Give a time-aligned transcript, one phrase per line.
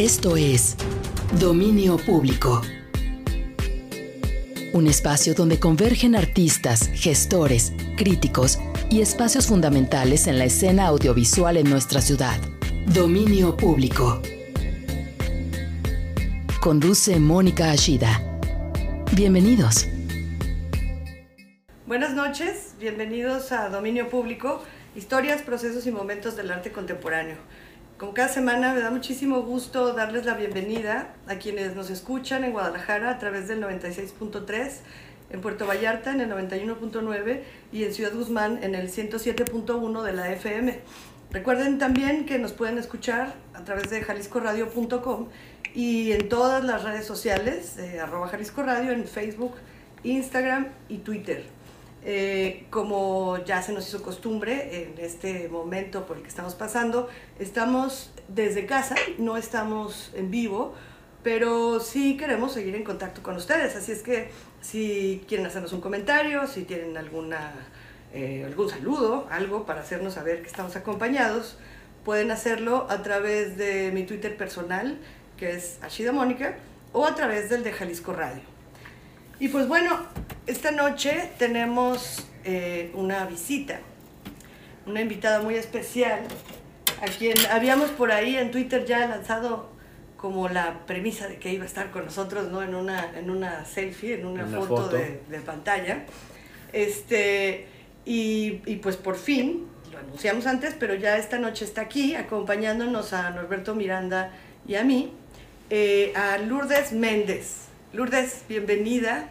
[0.00, 0.76] Esto es
[1.38, 2.62] Dominio Público.
[4.72, 8.58] Un espacio donde convergen artistas, gestores, críticos
[8.88, 12.40] y espacios fundamentales en la escena audiovisual en nuestra ciudad.
[12.86, 14.22] Dominio Público.
[16.62, 18.22] Conduce Mónica Ashida.
[19.12, 19.86] Bienvenidos.
[21.86, 24.62] Buenas noches, bienvenidos a Dominio Público,
[24.96, 27.36] historias, procesos y momentos del arte contemporáneo.
[28.00, 32.52] Como cada semana me da muchísimo gusto darles la bienvenida a quienes nos escuchan en
[32.52, 34.70] Guadalajara a través del 96.3,
[35.28, 40.32] en Puerto Vallarta en el 91.9 y en Ciudad Guzmán en el 107.1 de la
[40.32, 40.80] FM.
[41.30, 45.28] Recuerden también que nos pueden escuchar a través de jaliscoradio.com
[45.74, 49.56] y en todas las redes sociales, eh, arroba Jalisco Radio, en Facebook,
[50.04, 51.44] Instagram y Twitter.
[52.02, 57.08] Eh, como ya se nos hizo costumbre en este momento por el que estamos pasando,
[57.38, 60.74] estamos desde casa, no estamos en vivo,
[61.22, 63.76] pero sí queremos seguir en contacto con ustedes.
[63.76, 64.30] Así es que
[64.62, 67.52] si quieren hacernos un comentario, si tienen alguna,
[68.14, 71.58] eh, algún saludo, algo para hacernos saber que estamos acompañados,
[72.04, 74.98] pueden hacerlo a través de mi Twitter personal,
[75.36, 76.56] que es Ashida Mónica,
[76.92, 78.59] o a través del de Jalisco Radio.
[79.40, 79.98] Y pues bueno,
[80.46, 83.80] esta noche tenemos eh, una visita,
[84.84, 86.20] una invitada muy especial,
[87.00, 89.70] a quien habíamos por ahí en Twitter ya lanzado
[90.18, 92.62] como la premisa de que iba a estar con nosotros, ¿no?
[92.62, 96.04] En una, en una selfie, en una, foto, De, de, pantalla.
[96.74, 97.66] Este,
[98.04, 103.14] y, y, pues por fin, lo anunciamos antes, pero ya esta noche está aquí acompañándonos
[103.14, 104.32] a Norberto Miranda
[104.68, 105.14] y a mí,
[105.70, 107.69] eh, a Lourdes Méndez.
[107.92, 109.30] Lourdes, bienvenida.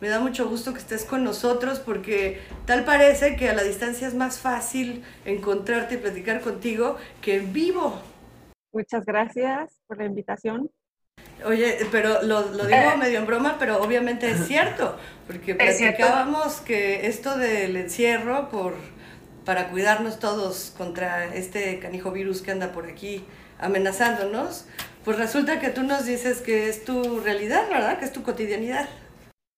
[0.00, 4.08] Me da mucho gusto que estés con nosotros porque tal parece que a la distancia
[4.08, 8.00] es más fácil encontrarte y platicar contigo que en vivo.
[8.72, 10.72] Muchas gracias por la invitación.
[11.44, 14.96] Oye, pero lo, lo digo medio en broma, pero obviamente es cierto,
[15.28, 18.74] porque platicábamos que esto del encierro por,
[19.44, 23.24] para cuidarnos todos contra este canijo virus que anda por aquí
[23.60, 24.66] amenazándonos,
[25.04, 27.98] pues resulta que tú nos dices que es tu realidad, ¿verdad?
[27.98, 28.88] Que es tu cotidianidad.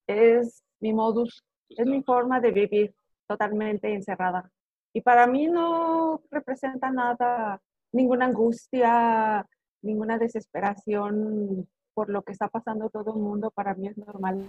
[0.07, 2.95] Es mi modus, es mi forma de vivir
[3.27, 4.51] totalmente encerrada.
[4.93, 7.61] Y para mí no representa nada,
[7.93, 9.47] ninguna angustia,
[9.83, 13.51] ninguna desesperación por lo que está pasando todo el mundo.
[13.51, 14.45] Para mí es normal.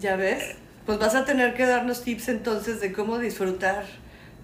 [0.00, 3.84] Ya ves, pues vas a tener que darnos tips entonces de cómo disfrutar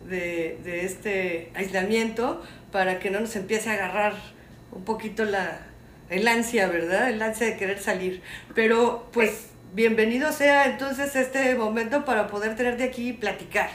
[0.06, 2.42] de, de este aislamiento
[2.72, 4.14] para que no nos empiece a agarrar
[4.72, 5.60] un poquito la,
[6.10, 7.10] el ansia, ¿verdad?
[7.10, 8.22] El ansia de querer salir.
[8.54, 13.70] Pero pues bienvenido sea entonces este momento para poder tenerte aquí y platicar.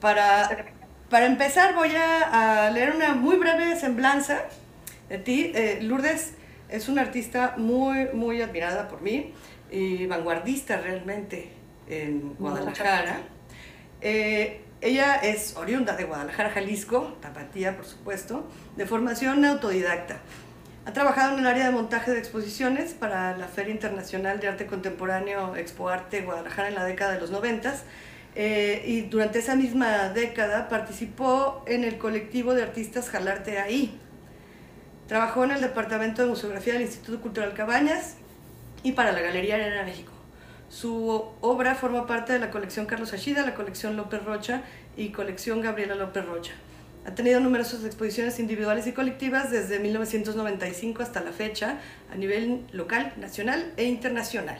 [0.00, 0.66] Para,
[1.10, 4.42] para empezar voy a, leer una muy breve semblanza
[5.08, 5.52] de ti.
[5.54, 6.34] Eh, Lourdes
[6.68, 9.32] es una artista muy, muy admirada por mí
[9.70, 11.52] y vanguardista realmente
[11.88, 13.20] en Guadalajara.
[14.00, 20.20] Eh, ella es oriunda de Guadalajara, Jalisco, Tapatía, por supuesto, de formación autodidacta.
[20.84, 24.66] Ha trabajado en el área de montaje de exposiciones para la Feria Internacional de Arte
[24.66, 27.72] Contemporáneo Expo Arte Guadalajara en la década de los 90
[28.34, 33.96] eh, y durante esa misma década participó en el colectivo de artistas Jalarte Ahí.
[35.06, 38.16] Trabajó en el Departamento de Museografía del Instituto Cultural Cabañas
[38.82, 40.10] y para la Galería Arena México.
[40.68, 44.62] Su obra forma parte de la colección Carlos Ashida, la colección López Rocha
[44.96, 46.54] y colección Gabriela López Rocha.
[47.04, 51.80] Ha tenido numerosas exposiciones individuales y colectivas desde 1995 hasta la fecha
[52.12, 54.58] a nivel local, nacional e internacional.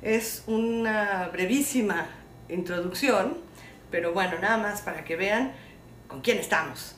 [0.00, 2.06] Es una brevísima
[2.48, 3.38] introducción,
[3.90, 5.52] pero bueno, nada más para que vean
[6.06, 6.94] con quién estamos.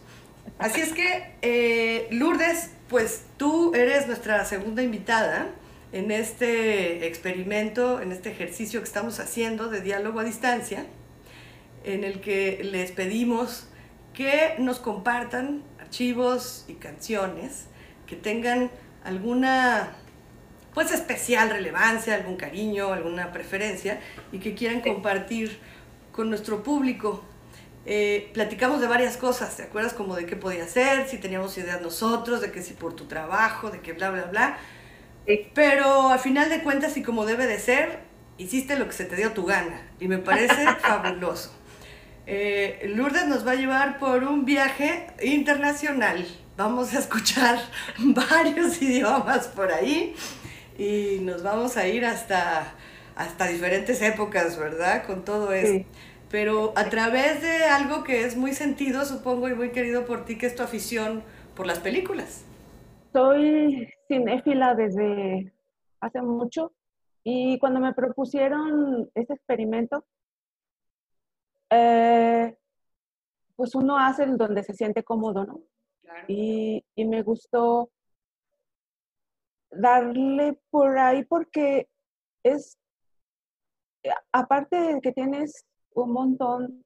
[0.58, 5.48] Así es que, eh, Lourdes, pues tú eres nuestra segunda invitada
[5.92, 10.84] en este experimento, en este ejercicio que estamos haciendo de diálogo a distancia,
[11.84, 13.68] en el que les pedimos
[14.16, 17.66] que nos compartan archivos y canciones
[18.06, 18.70] que tengan
[19.04, 19.94] alguna
[20.72, 24.00] pues especial relevancia, algún cariño, alguna preferencia
[24.32, 25.58] y que quieran compartir
[26.12, 27.22] con nuestro público.
[27.84, 29.94] Eh, platicamos de varias cosas, ¿te acuerdas?
[29.94, 33.70] Como de qué podía ser, si teníamos ideas nosotros, de que si por tu trabajo,
[33.70, 34.58] de que bla, bla, bla.
[35.54, 38.00] Pero a final de cuentas y como debe de ser,
[38.38, 41.52] hiciste lo que se te dio tu gana y me parece fabuloso.
[42.26, 46.26] Eh, Lourdes nos va a llevar por un viaje internacional.
[46.56, 47.58] Vamos a escuchar
[47.98, 50.14] varios idiomas por ahí
[50.76, 52.74] y nos vamos a ir hasta,
[53.14, 55.06] hasta diferentes épocas, ¿verdad?
[55.06, 55.84] Con todo eso.
[56.28, 60.36] Pero a través de algo que es muy sentido, supongo, y muy querido por ti,
[60.36, 61.22] que es tu afición
[61.54, 62.44] por las películas.
[63.12, 65.52] soy cinéfila desde
[66.00, 66.72] hace mucho
[67.22, 70.04] y cuando me propusieron este experimento,
[71.70, 72.56] eh,
[73.56, 75.60] pues uno hace en donde se siente cómodo, ¿no?
[76.28, 77.90] Y, y, me gustó
[79.70, 81.88] darle por ahí porque
[82.42, 82.78] es,
[84.32, 86.84] aparte de que tienes un montón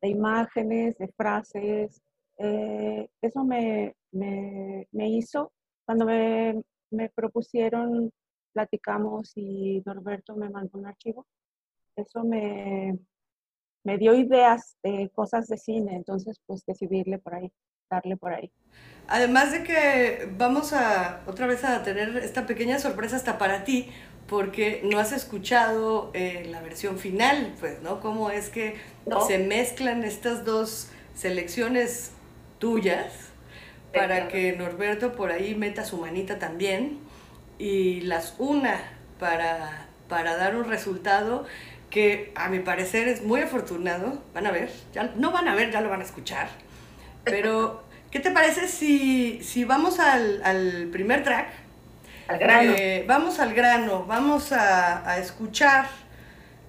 [0.00, 2.00] de imágenes, de frases,
[2.38, 5.52] eh, eso me, me, me, hizo,
[5.84, 8.10] cuando me, me propusieron,
[8.52, 11.26] platicamos y Norberto me mandó un archivo,
[11.94, 12.98] eso me,
[13.86, 17.52] me dio ideas de cosas de cine, entonces pues decidirle por ahí,
[17.88, 18.50] darle por ahí.
[19.06, 23.88] Además de que vamos a otra vez a tener esta pequeña sorpresa hasta para ti,
[24.26, 28.00] porque no has escuchado eh, la versión final, pues, ¿no?
[28.00, 28.74] Cómo es que
[29.28, 32.10] se mezclan estas dos selecciones
[32.58, 33.30] tuyas
[33.94, 36.98] para que Norberto por ahí meta su manita también
[37.56, 38.80] y las una
[39.20, 41.46] para, para dar un resultado
[41.90, 44.22] que a mi parecer es muy afortunado.
[44.34, 46.48] Van a ver, ya, no van a ver, ya lo van a escuchar.
[47.24, 51.48] Pero, ¿qué te parece si, si vamos al, al primer track?
[52.28, 52.74] Al grano.
[52.76, 55.86] Eh, vamos al grano, vamos a, a, escuchar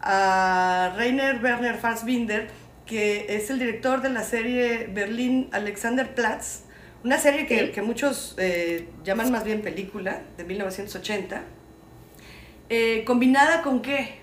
[0.01, 2.49] a Rainer Werner Fassbinder,
[2.85, 6.67] que es el director de la serie Berlín Alexanderplatz,
[7.03, 11.41] una serie que, que muchos eh, llaman más bien película, de 1980.
[12.69, 14.19] Eh, ¿Combinada con qué?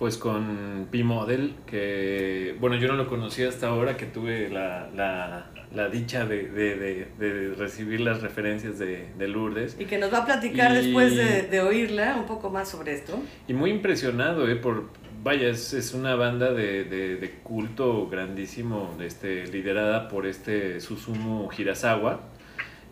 [0.00, 5.50] Pues con P-Model, que bueno, yo no lo conocía hasta ahora que tuve la, la,
[5.74, 9.76] la dicha de, de, de, recibir las referencias de, Lourdes.
[9.78, 13.20] Y que nos va a platicar y, después de, oírla un poco más sobre esto.
[13.46, 14.88] Y muy impresionado, eh, por,
[15.22, 22.29] vaya, es, es una banda de, culto grandísimo, este, liderada por este Susumu Hirasawa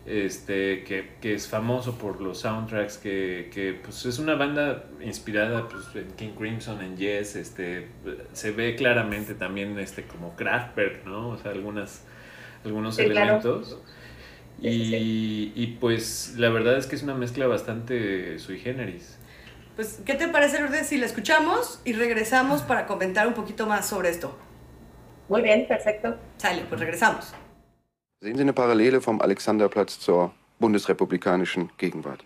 [0.09, 5.69] este, que, que, es famoso por los soundtracks, que, que pues es una banda inspirada
[5.69, 7.89] pues, en King Crimson, en Yes, este,
[8.33, 11.29] se ve claramente también este, como Kraftwerk, ¿no?
[11.31, 12.05] O sea, algunas,
[12.65, 13.69] algunos sí, elementos.
[13.69, 13.83] Claro.
[14.61, 15.53] Y, sí, sí.
[15.55, 19.19] y pues la verdad es que es una mezcla bastante sui generis.
[19.77, 23.87] Pues, ¿qué te parece, Lourdes, si la escuchamos y regresamos para comentar un poquito más
[23.87, 24.37] sobre esto?
[25.29, 26.17] Muy bien, perfecto.
[26.39, 27.33] Sale, pues regresamos.
[28.21, 32.25] Sehen Sie eine Parallele vom Alexanderplatz zur bundesrepublikanischen Gegenwart?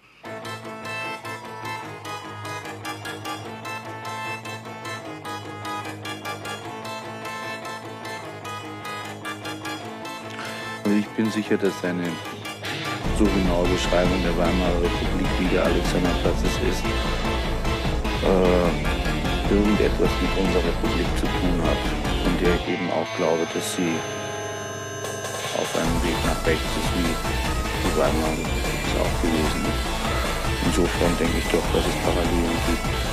[10.82, 12.08] Also ich bin sicher, dass eine
[13.18, 16.84] so genaue Beschreibung der Weimarer Republik, wie der Alexanderplatz es ist,
[18.24, 22.26] äh, irgendetwas mit unserer Republik zu tun hat.
[22.26, 23.92] Und der ich eben auch glaube, dass sie
[25.58, 27.12] auf einem Weg nach rechts ist, wie
[27.84, 28.46] die Weimarer
[29.00, 29.64] auch gewesen.
[30.64, 33.11] Insofern denke ich doch, dass es Parallelen gibt.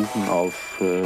[0.00, 1.04] Versuchen, auf äh,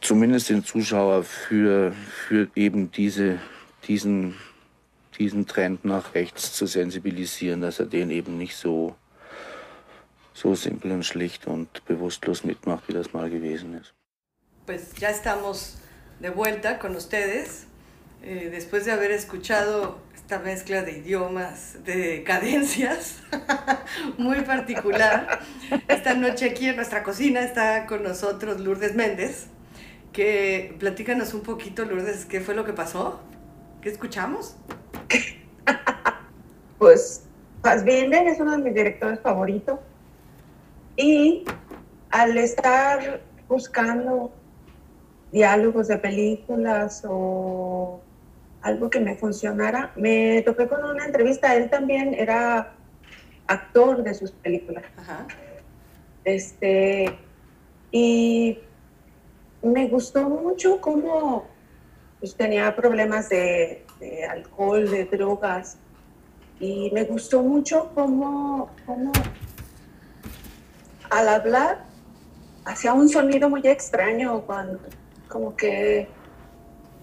[0.00, 3.38] zumindest den Zuschauer für, für eben diese,
[3.86, 4.36] diesen,
[5.18, 8.96] diesen Trend nach rechts zu sensibilisieren, dass er den eben nicht so,
[10.34, 13.94] so simpel und schlicht und bewusstlos mitmacht, wie das mal gewesen ist.
[14.66, 15.78] Pues ya estamos
[16.20, 17.66] de vuelta con ustedes,
[18.22, 19.98] eh, después de haber escuchado
[20.30, 23.20] esta mezcla de idiomas, de cadencias,
[24.16, 25.40] muy particular.
[25.88, 29.48] Esta noche aquí en nuestra cocina está con nosotros Lourdes Méndez,
[30.12, 33.18] que platícanos un poquito, Lourdes, qué fue lo que pasó,
[33.82, 34.54] qué escuchamos.
[36.78, 37.24] Pues
[37.64, 39.80] Fassbinder es uno de mis directores favoritos
[40.96, 41.44] y
[42.10, 44.32] al estar buscando
[45.32, 48.00] diálogos de películas o
[48.62, 52.72] algo que me funcionara, me topé con una entrevista, él también era
[53.46, 54.84] actor de sus películas.
[54.96, 55.26] Ajá.
[56.24, 57.18] Este,
[57.90, 58.58] y
[59.62, 61.46] me gustó mucho cómo
[62.18, 65.78] pues, tenía problemas de, de alcohol, de drogas,
[66.60, 69.12] y me gustó mucho cómo, cómo
[71.08, 71.84] al hablar
[72.64, 74.78] hacía un sonido muy extraño, cuando,
[75.28, 76.06] como que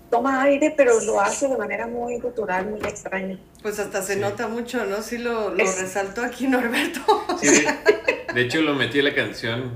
[0.09, 3.37] toma aire, pero lo hace de manera muy gutural, muy extraña.
[3.61, 4.19] Pues hasta se Sí.
[4.19, 5.01] nota mucho, ¿no?
[5.01, 7.01] Sí lo, lo Es- resaltó aquí Norberto.
[7.41, 9.73] Sí, de, de hecho lo metí en la canción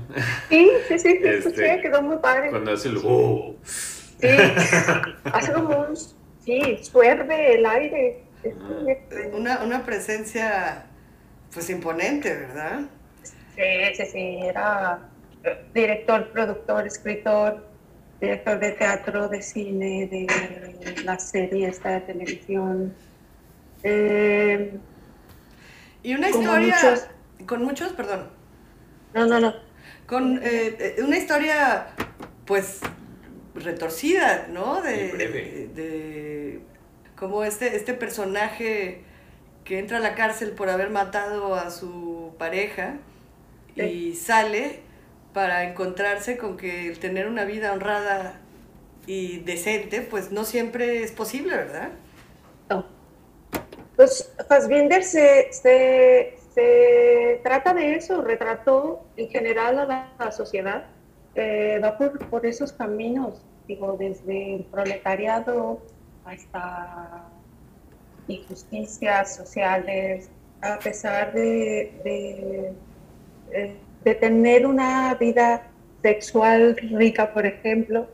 [0.48, 2.50] Sí, sí, sí, sí, Este, escuché, quedó muy padre.
[2.50, 3.54] cuando hace el "Oh".
[3.64, 4.28] Sí,
[5.32, 5.96] hace como un,
[6.44, 8.22] sí, suerve el aire.
[9.32, 10.86] Una, una presencia,
[11.52, 12.80] pues imponente, ¿verdad?
[13.22, 15.00] Sí, sí, sí, era
[15.74, 17.64] director, productor, escritor,
[18.22, 22.94] director de teatro, de cine, de la serie esta de televisión.
[23.82, 24.78] Eh,
[26.04, 27.06] Y una historia, muchos-
[27.46, 28.28] con muchos, perdón,
[29.12, 29.54] no, no, no.
[30.06, 31.88] con eh, eh, una historia,
[32.46, 32.80] pues,
[33.56, 34.80] retorcida, ¿no?
[34.82, 35.68] De, breve.
[35.74, 36.60] de
[37.16, 39.02] como este, este personaje
[39.64, 42.96] que entra a la cárcel por haber matado a su pareja
[43.76, 44.80] y sale
[45.32, 48.34] para encontrarse con que el tener una vida honrada
[49.06, 51.90] y decente, pues no siempre es posible, ¿verdad?
[52.68, 52.86] No.
[53.96, 60.84] Pues Fassbinder se, se, trata de eso, retrató en general a la, a sociedad,
[61.34, 65.80] eh, va por, por esos caminos, digo, desde el proletariado
[66.24, 67.24] hasta
[68.28, 72.72] injusticias sociales, a pesar de, de,
[73.50, 75.70] eh, de tener una vida
[76.02, 78.08] sexual rica, por ejemplo,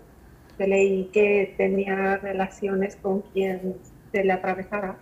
[0.56, 3.76] que leí que tenía relaciones con quien
[4.12, 4.98] se le atravesara.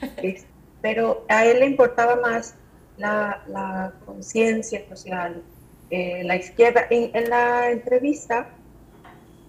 [0.22, 0.46] Es-
[0.82, 2.54] pero a él le importaba más
[2.96, 5.42] la, la conciencia social,
[5.90, 6.86] eh, la izquierda.
[6.90, 8.48] En, en la entrevista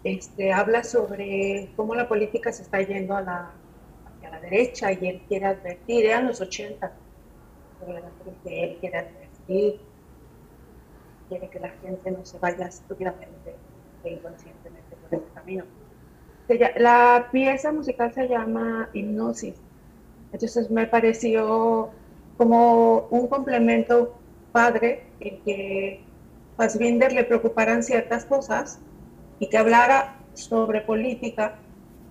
[0.03, 3.51] este, habla sobre cómo la política se está yendo a la,
[4.05, 6.91] hacia la derecha y él quiere advertir, eran los 80,
[7.79, 8.09] sobre la
[8.43, 9.81] que él quiere advertir,
[11.27, 13.55] quiere que la gente no se vaya estúpidamente
[14.03, 15.63] e inconscientemente por ese camino.
[16.77, 19.55] La pieza musical se llama Hipnosis.
[20.31, 21.89] Entonces me pareció
[22.37, 24.17] como un complemento
[24.51, 26.03] padre en que
[26.55, 28.79] Fassbinder le preocuparan ciertas cosas
[29.39, 31.55] y que hablara sobre política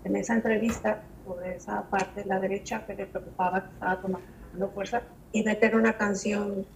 [0.04, 4.70] en esa entrevista, sobre esa parte de la derecha que le preocupaba, que estaba tomando
[4.74, 6.66] fuerza, y meter una canción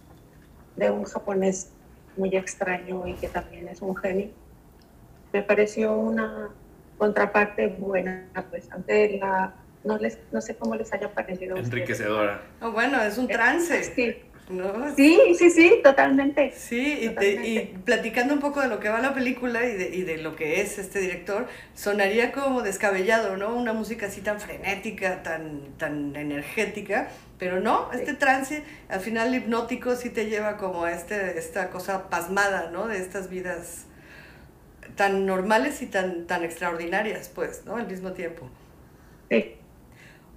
[0.75, 1.71] de un japonés
[2.17, 4.29] muy extraño y que también es un genio.
[5.33, 6.49] Me pareció una
[6.97, 9.53] contraparte buena, pues ante la,
[9.83, 11.57] no, les, no sé cómo les haya parecido.
[11.57, 12.41] enriquecedora.
[12.61, 13.83] Oh, bueno, es un trance.
[13.83, 14.15] Sí,
[14.51, 14.73] ¿no?
[14.95, 16.53] Sí, sí, sí, totalmente.
[16.53, 19.95] Sí, y, te- y platicando un poco de lo que va la película y de,
[19.95, 23.55] y de lo que es este director, sonaría como descabellado, ¿no?
[23.55, 27.07] Una música así tan frenética, tan, tan energética,
[27.39, 32.09] pero no, este trance, al final hipnótico sí te lleva como a este, esta cosa
[32.09, 32.87] pasmada, ¿no?
[32.87, 33.85] De estas vidas
[34.95, 37.75] tan normales y tan, tan extraordinarias, pues, ¿no?
[37.77, 38.49] Al mismo tiempo.
[39.29, 39.55] Sí.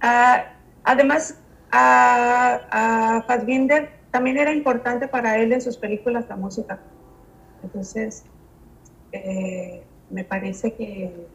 [0.01, 0.53] Ah,
[0.83, 1.39] además,
[1.71, 6.79] a, a Fassbinder también era importante para él en sus películas la música.
[7.61, 8.23] Entonces,
[9.11, 11.27] eh, me parece que,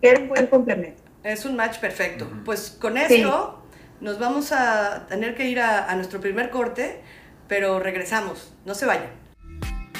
[0.00, 1.02] que era un buen complemento.
[1.22, 2.26] Es un match perfecto.
[2.46, 3.62] Pues con esto
[4.00, 7.02] nos vamos a tener que ir a, a nuestro primer corte,
[7.48, 8.54] pero regresamos.
[8.64, 9.10] No se vayan.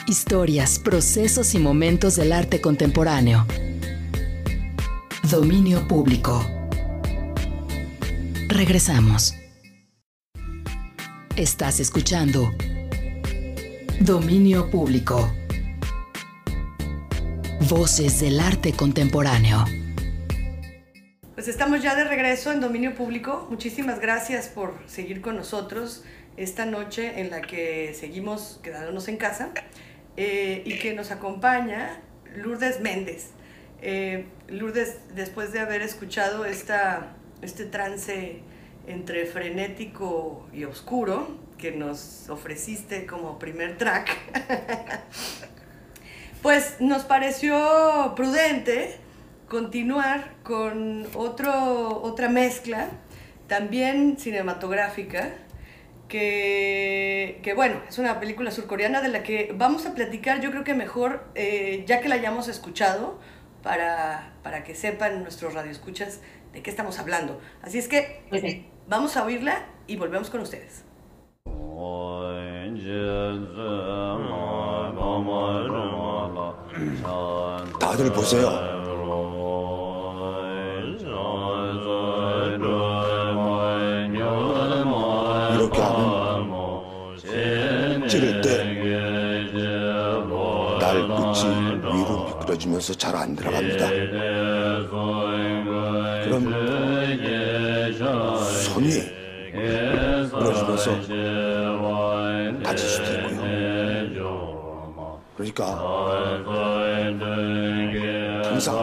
[0.06, 3.44] Historias, procesos y momentos del arte contemporáneo.
[5.30, 6.42] Dominio público.
[8.48, 9.34] Regresamos.
[11.36, 12.52] Estás escuchando
[14.00, 15.32] Dominio público.
[17.68, 19.64] Voces del arte contemporáneo.
[21.34, 23.46] Pues estamos ya de regreso en dominio público.
[23.48, 26.02] Muchísimas gracias por seguir con nosotros
[26.36, 29.50] esta noche en la que seguimos quedándonos en casa
[30.16, 32.02] eh, y que nos acompaña
[32.34, 33.28] Lourdes Méndez.
[33.82, 38.42] Eh, Lourdes, después de haber escuchado esta, este trance
[38.90, 44.16] entre frenético y oscuro que nos ofreciste como primer track,
[46.42, 48.96] pues nos pareció prudente
[49.48, 52.88] continuar con otro, otra mezcla,
[53.46, 55.34] también cinematográfica,
[56.08, 60.64] que, que, bueno, es una película surcoreana de la que vamos a platicar yo creo
[60.64, 63.20] que mejor eh, ya que la hayamos escuchado
[63.62, 66.20] para, para que sepan nuestros radioescuchas
[66.52, 67.40] de qué estamos hablando.
[67.62, 68.22] Así es que.
[68.90, 70.84] Vamos a oírla y volvemos con ustedes.
[77.78, 78.80] 다들 보세요.
[100.88, 103.40] 미끄러지면서 다칠 수도 있고요.
[105.36, 105.64] 그러니까
[108.44, 108.76] 항상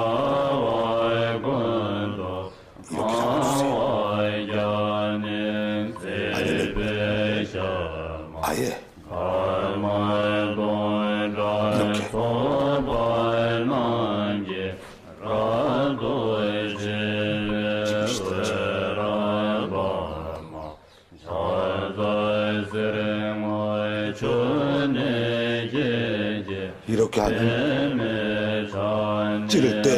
[29.47, 29.97] 찌를 때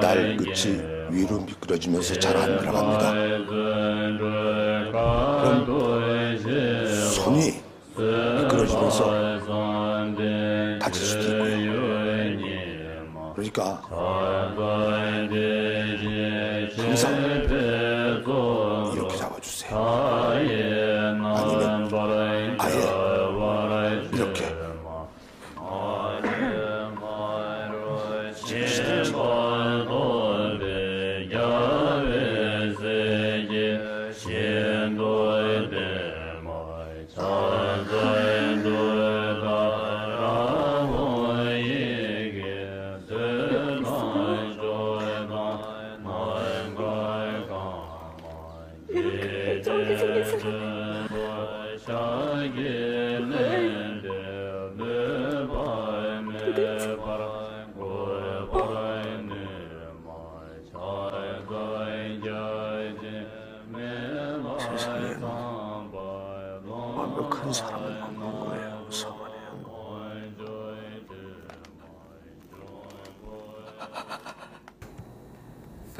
[0.00, 0.80] 날 끝이
[1.10, 3.35] 위로 미끄러지면서 잘 안 들어갑니다.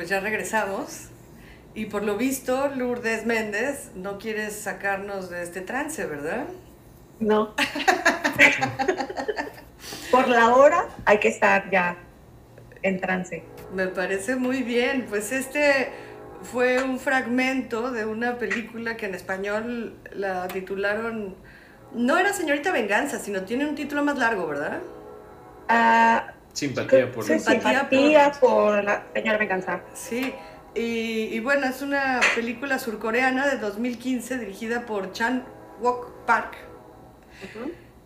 [0.06, 1.08] Pues ya regresamos.
[1.74, 6.44] Y por lo visto, Lourdes Méndez, no quieres sacarnos de este trance, ¿verdad?
[7.18, 7.56] No.
[10.12, 11.96] Por la hora hay que estar ya
[12.82, 13.42] en trance.
[13.74, 15.06] Me parece muy bien.
[15.08, 15.90] Pues este
[16.52, 21.34] fue un fragmento de una película que en español la titularon.
[21.92, 24.82] No era Señorita Venganza, sino tiene un título más largo, ¿verdad?
[25.68, 26.25] Ah,
[26.56, 29.80] Simpatía por sí, los- Simpatía simpatía por la señora Venganza.
[29.94, 30.34] Sí.
[30.74, 35.44] Y, y bueno, es una película surcoreana de 2015 dirigida por Chan
[35.80, 36.56] Walk Park,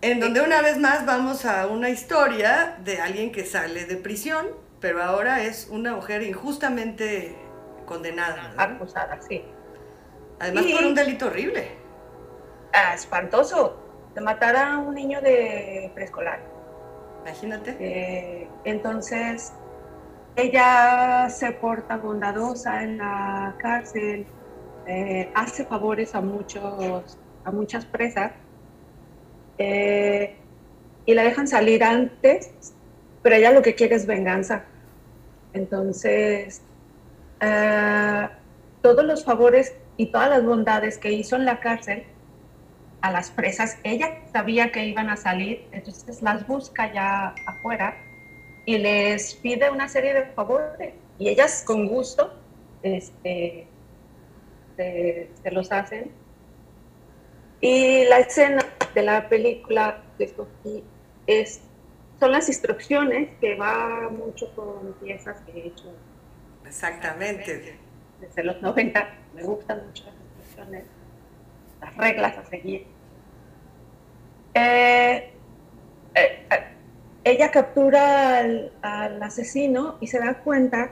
[0.02, 4.46] en donde una vez más vamos a una historia de alguien que sale de prisión,
[4.80, 7.36] pero ahora es una mujer injustamente
[7.86, 8.52] condenada.
[8.56, 9.44] Acusada, sí.
[10.38, 11.72] Además por un delito horrible.
[12.72, 13.80] Ah, espantoso,
[14.14, 16.40] de matar a un niño de preescolar.
[17.24, 17.76] Imagínate.
[17.78, 19.52] Eh, entonces,
[20.36, 24.26] ella se porta bondadosa en la cárcel,
[24.86, 28.32] eh, hace favores a, muchos, a muchas presas
[29.58, 30.36] eh,
[31.04, 32.74] y la dejan salir antes,
[33.22, 34.64] pero ella lo que quiere es venganza.
[35.52, 36.62] Entonces,
[38.82, 42.06] todos los favores y todas las bondades que hizo en la cárcel
[43.02, 47.96] a las presas, ella sabía que iban a salir, entonces las busca ya afuera
[48.66, 52.32] y les pide una serie de favores y ellas con gusto
[52.82, 53.66] este,
[54.76, 56.10] se, los hacen.
[57.60, 60.82] Y la escena de la película que escogí
[61.26, 61.60] es,
[62.18, 65.92] son las instrucciones que va mucho con piezas que he hecho.
[66.64, 67.78] Exactamente.
[68.20, 70.84] Desde los 90 me gustan mucho las instrucciones
[71.80, 72.86] las reglas a seguir.
[74.54, 75.32] Eh,
[76.14, 76.64] eh, eh,
[77.24, 80.90] ella captura al, asesino y se da cuenta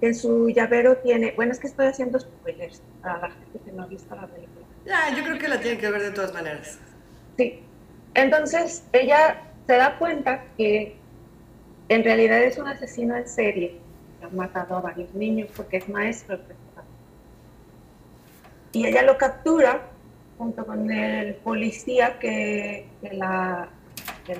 [0.00, 3.82] que su llavero tiene, bueno, es que estoy haciendo spoilers para la gente que no
[3.82, 4.66] ha visto la película.
[4.86, 6.78] Ya, yo creo que la tiene que ver de todas maneras.
[7.36, 7.62] Sí.
[8.14, 10.96] Entonces, ella se da cuenta que
[11.88, 13.80] en realidad es un asesino en serie
[14.22, 16.38] ha matado a varios niños porque es maestro
[18.72, 19.89] Y ella lo captura
[20.40, 23.68] junto con el policía que, la,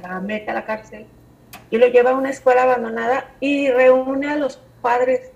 [0.03, 1.05] la mete a la cárcel
[1.69, 5.31] y lo lleva a una escuela abandonada y reúne a los padres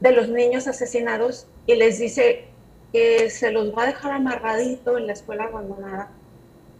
[0.00, 2.46] de los niños asesinados y les dice
[2.92, 6.10] que se los va a dejar amarradito en la escuela abandonada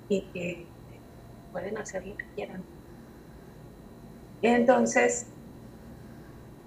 [0.08, 0.66] y que
[1.52, 2.64] pueden hacer lo que quieran.
[4.42, 5.28] Entonces,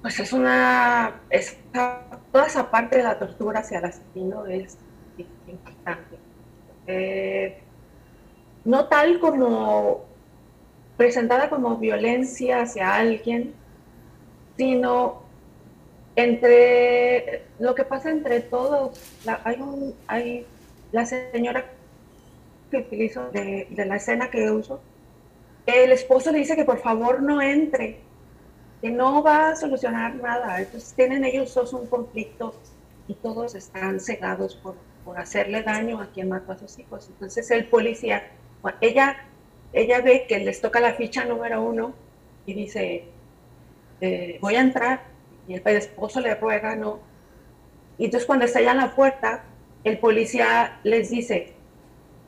[0.02, 1.20] pues es una,
[2.32, 4.78] toda esa parte de la tortura hacia el asesino es
[5.50, 6.18] importante.
[6.88, 7.58] Eh,
[8.66, 10.06] no tal como
[10.98, 13.54] presentada como violencia hacia alguien,
[14.58, 15.22] sino
[16.16, 19.00] entre lo que pasa entre todos.
[19.44, 20.46] Hay, un, hay
[20.92, 21.66] la señora
[22.70, 24.82] que utilizo de la escena que uso,
[25.66, 28.00] el esposo le dice que por favor no entre,
[28.82, 30.60] que no va a solucionar nada.
[30.60, 32.54] Entonces tienen ellos dos un conflicto
[33.08, 34.76] y todos están cegados por
[35.10, 37.08] por hacerle daño a quien mató a sus hijos.
[37.10, 38.28] Entonces el policía,
[38.80, 39.18] ella,
[39.74, 41.94] ella ve que les toca la ficha número uno
[42.46, 43.06] y dice,
[44.02, 45.02] eh, voy a entrar,
[45.48, 47.00] y el esposo le ruega, no.
[47.98, 49.46] Y entonces cuando está ya en la puerta,
[49.84, 51.54] el policía les dice,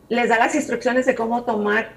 [0.09, 1.91] les da las instrucciones de cómo tomar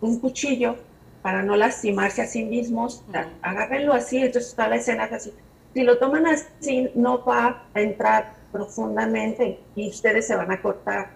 [0.00, 0.76] un cuchillo
[1.20, 3.04] para no lastimarse a sí mismos,
[3.42, 5.34] agárrenlo así, entonces toda la escena es así.
[5.74, 11.10] Si lo toman así, no va a entrar profundamente y ustedes se van a cortar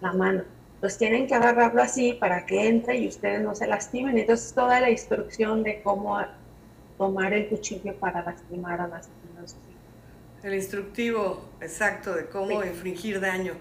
[0.00, 0.42] la mano.
[0.74, 4.18] Entonces tienen que agarrarlo así para que entre y ustedes no se lastimen.
[4.18, 6.20] Entonces toda la instrucción de cómo
[6.98, 9.56] tomar el cuchillo para lastimar a las personas.
[10.42, 13.54] El instructivo exacto de cómo infringir daño.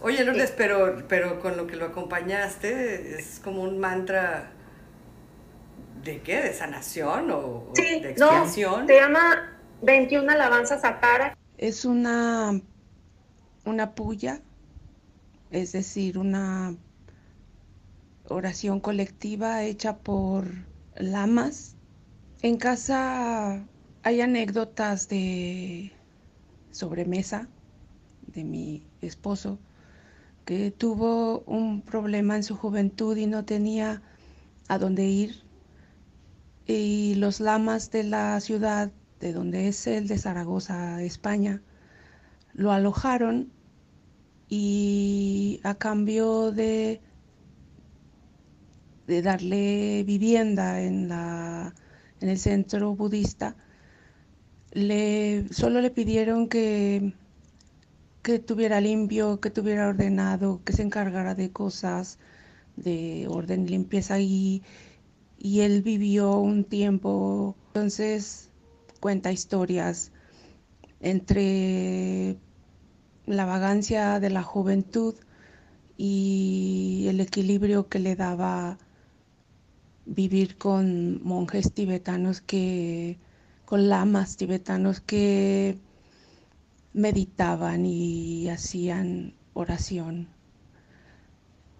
[0.00, 4.50] Oye, Lourdes, pero, pero con lo que lo acompañaste es como un mantra
[6.02, 8.80] de qué, de sanación o, de expiación.
[8.80, 12.60] No, se llama 21 alabanzas a Tara es una,
[13.64, 14.42] una puya,
[15.50, 16.76] es decir, una
[18.28, 20.48] oración colectiva hecha por
[20.96, 21.76] lamas.
[22.42, 23.64] En casa
[24.02, 25.92] hay anécdotas de
[26.70, 27.48] sobremesa
[28.26, 29.58] de mi esposo
[30.44, 34.02] que tuvo un problema en su juventud y no tenía
[34.68, 35.42] a dónde ir.
[36.66, 41.62] Y los lamas de la ciudad de donde es el de Zaragoza, España,
[42.54, 43.50] lo alojaron
[44.48, 47.00] y a cambio de,
[49.06, 51.74] de darle vivienda en, la,
[52.20, 53.56] en el centro budista,
[54.72, 57.14] le, solo le pidieron que,
[58.22, 62.18] que tuviera limpio, que tuviera ordenado, que se encargara de cosas
[62.76, 64.62] de orden y limpieza y,
[65.38, 67.56] y él vivió un tiempo.
[67.68, 68.45] Entonces
[68.96, 70.12] cuenta historias
[71.00, 72.36] entre
[73.26, 75.14] la vagancia de la juventud
[75.96, 78.78] y el equilibrio que le daba
[80.04, 83.18] vivir con monjes tibetanos que,
[83.64, 85.78] con lamas tibetanos que
[86.92, 90.28] meditaban y hacían oración.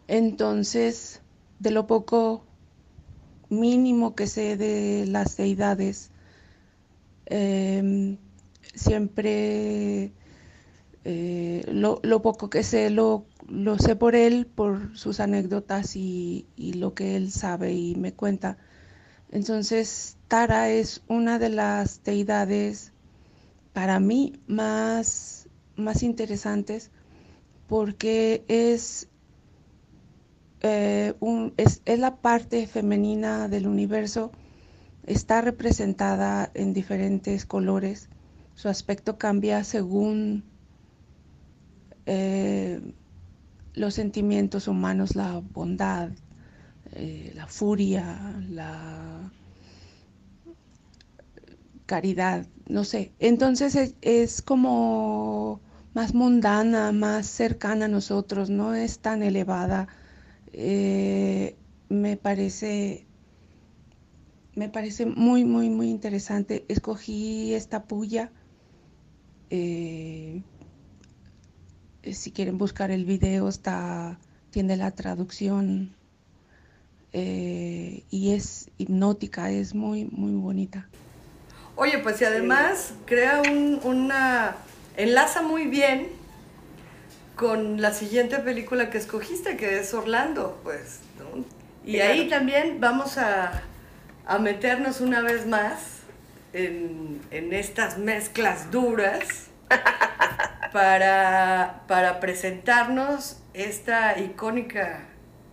[0.08, 1.22] Entonces,
[1.58, 2.44] de lo poco
[3.48, 6.10] mínimo que sé de las deidades,
[7.26, 8.18] em,
[8.74, 10.12] siempre
[11.04, 13.26] eh, lo, poco que sé lo,
[13.78, 18.58] sé por él, por sus anécdotas y, y, lo que él sabe y me cuenta.
[19.30, 22.92] Entonces, Tara es una de las deidades
[23.72, 26.90] para mí más, más interesantes
[27.68, 29.08] porque es,
[30.60, 31.14] eh,
[31.56, 34.32] es, es, la parte femenina del universo,
[35.06, 38.08] está representada en diferentes colores,
[38.54, 40.44] su aspecto cambia según
[42.06, 42.80] eh,
[43.74, 46.10] los sentimientos humanos, la bondad,
[46.92, 49.30] eh, la furia, la
[51.86, 53.12] caridad, no sé.
[53.18, 55.60] Entonces es, como
[55.94, 59.88] más mundana, más cercana a nosotros, no es tan elevada.
[60.52, 61.56] Eh,
[61.88, 63.05] me parece
[64.56, 66.64] me parece muy, muy, muy interesante.
[66.68, 68.32] Escogí esta puya.
[69.50, 70.42] Eh,
[72.10, 74.18] si quieren buscar el video, está,
[74.50, 75.94] tiene la traducción
[77.12, 80.88] eh, y es hipnótica, es muy, muy bonita.
[81.76, 84.56] Oye, pues y además crea un, una...
[84.96, 86.08] enlaza muy bien
[87.36, 91.00] con la siguiente película que escogiste, que es Orlando, pues,
[91.84, 93.62] Y ahí también vamos a,
[94.26, 96.00] a, meternos una vez más
[96.52, 99.48] en, en estas mezclas duras
[100.72, 105.04] para, para presentarnos esta icónica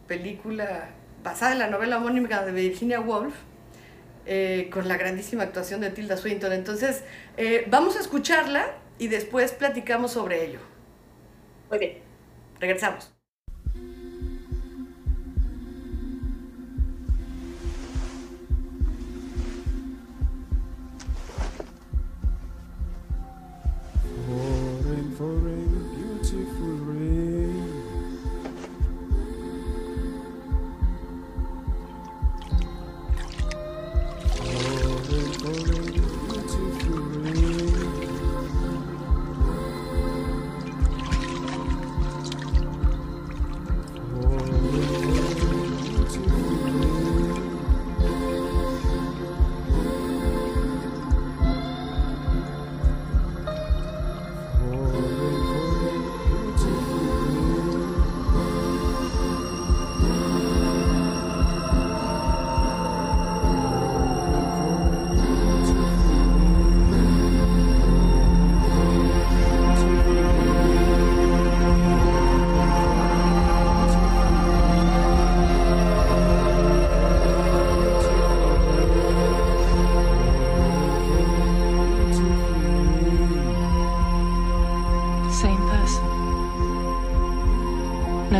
[0.07, 0.89] película
[1.23, 3.33] basada en la novela homónima de Virginia Woolf,
[4.25, 6.53] eh, con la grandísima actuación de Tilda Swinton.
[6.53, 7.03] Entonces,
[7.38, 8.67] eh, vamos a escucharla
[8.99, 10.59] y después platicamos sobre ello.
[11.69, 11.97] Muy bien.
[12.59, 13.12] Regresamos.
[24.36, 24.62] Oh.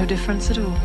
[0.06, 0.78] Difference at all.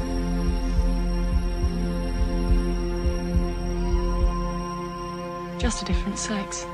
[5.59, 6.67] Just a different sex.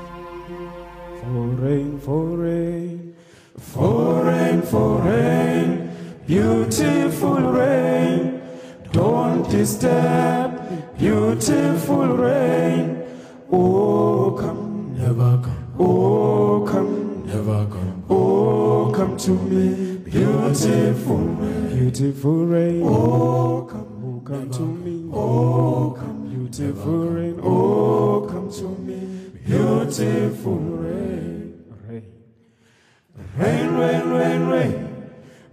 [34.43, 35.11] Rain, rain.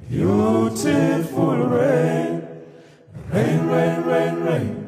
[0.09, 2.49] Beautiful rain.
[3.33, 4.87] Rain, rain, rain, rain.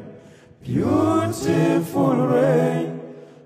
[0.61, 3.01] Beautiful rain.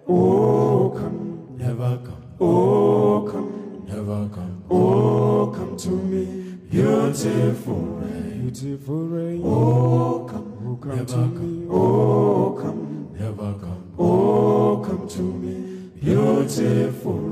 [0.07, 2.23] Oh, come, never come.
[2.39, 4.63] Oh, come, never come.
[4.69, 6.25] Oh, come to me.
[6.69, 9.41] Beautiful rain, beautiful rain.
[9.43, 11.59] Oh, come, oh, come never to come.
[11.61, 11.67] me.
[11.71, 13.93] Oh, come, never come.
[13.97, 15.89] Oh, come to me.
[16.01, 17.28] Beautiful rain.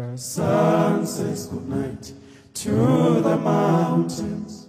[0.00, 2.14] The sun says goodnight
[2.54, 2.70] to
[3.20, 4.66] the mountains,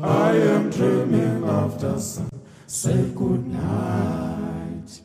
[0.00, 2.28] I am dreaming of the sun.
[2.66, 5.00] Say goodnight.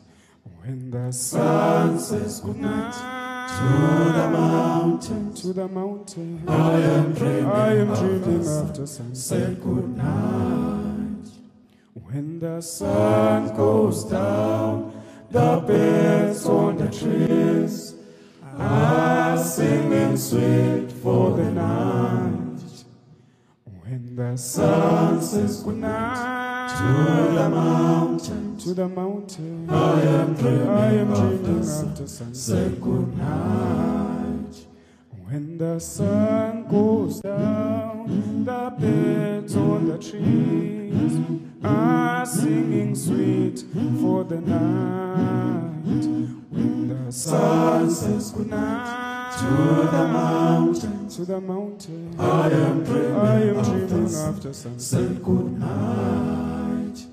[0.60, 2.94] When the sun says goodnight.
[2.94, 6.42] To the mountain, to the mountain.
[6.48, 9.14] I am dreaming, I am dreaming of the sun.
[9.14, 11.30] Say good night.
[11.94, 17.94] When the sun goes down, the birds on the trees
[18.58, 22.84] are singing sweet for the night.
[23.82, 30.92] When the sun says goodnight to the mountain, to the mountain, I am dreaming, I
[30.94, 32.80] am dreaming of the sunset.
[32.80, 34.66] Goodnight.
[35.28, 41.20] When the sun goes down, the birds on the trees
[41.62, 43.62] are singing sweet
[44.00, 45.67] for the night.
[45.88, 53.42] When the sun says goodnight to the mountain, to the mountain, I am dreaming, I
[53.42, 55.22] am dreaming of the sunset.
[55.22, 57.06] Goodnight.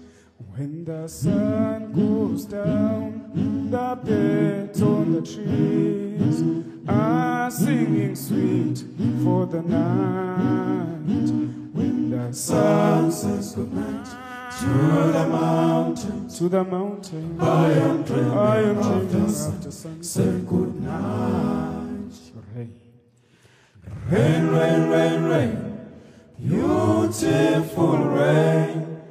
[0.58, 6.44] When the sun goes down, the birds on the trees
[6.90, 8.84] are singing sweet
[9.24, 11.32] for the night.
[11.74, 14.25] When the sun says goodnight
[14.60, 20.04] to the mountain, to the mountain, I am dreaming, I am dreaming the sun.
[20.04, 21.86] Say goodnight.
[24.10, 25.80] Rain, rain, rain, rain, rain,
[26.40, 29.02] beautiful rain.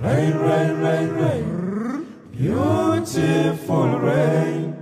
[0.00, 4.76] Rain, rain, rain, rain, beautiful rain.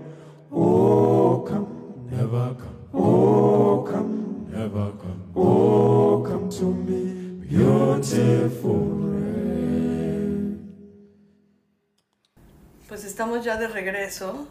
[0.52, 2.88] Oh, come, never come.
[2.94, 5.32] Oh, come, never come.
[5.34, 9.08] Oh, come to me, beautiful
[12.98, 14.48] Pues estamos ya de regreso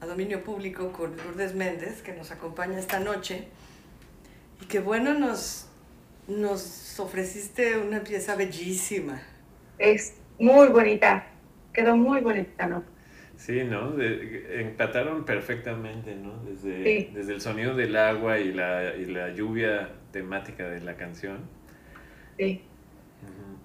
[0.00, 3.48] a dominio público con Lourdes Méndez, que nos acompaña esta noche.
[4.60, 5.66] Y que bueno, nos,
[6.28, 9.20] nos ofreciste una pieza bellísima.
[9.80, 11.26] Es muy bonita,
[11.72, 12.84] quedó muy bonita, ¿no?
[13.36, 13.90] Sí, ¿no?
[13.90, 16.36] De- empataron perfectamente, ¿no?
[16.44, 17.10] Desde, Sí.
[17.12, 21.40] desde el sonido del agua y la, y la lluvia temática de la canción.
[22.38, 22.62] Sí.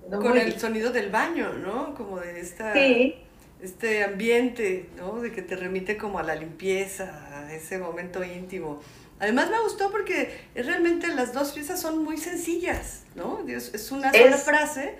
[0.09, 1.93] Con el sonido del baño, ¿no?
[1.93, 3.15] Como de esta, Sí.
[3.61, 5.19] Este ambiente, ¿no?
[5.21, 8.79] De que te remite como a la limpieza, a ese momento íntimo.
[9.19, 13.43] Además me gustó porque es realmente las dos piezas son muy sencillas, ¿no?
[13.47, 14.95] Es, es una sola Es- frase,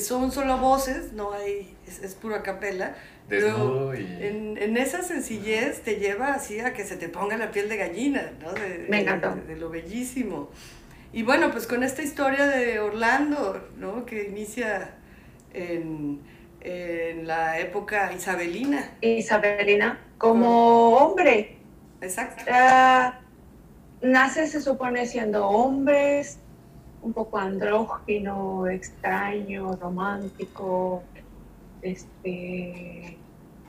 [0.00, 2.94] son solo voces, no hay, es, es pura capela.
[3.28, 7.50] Pero y- en, en esa sencillez te lleva así a que se te ponga la
[7.50, 8.52] piel de gallina, ¿no?
[8.52, 9.34] De, Me encantó.
[9.34, 10.50] de- de lo bellísimo.
[11.12, 14.06] Y bueno, pues con esta historia de Orlando, ¿no?
[14.06, 14.94] Que inicia
[15.52, 16.20] en,
[16.60, 18.90] en la época isabelina.
[19.00, 21.56] Isabelina, como hombre.
[22.00, 22.44] Exacto.
[22.50, 23.20] Ah,
[24.02, 26.22] nace, se supone, siendo hombre,
[27.02, 31.02] un poco andrógino, extraño, romántico.
[31.82, 33.16] Este,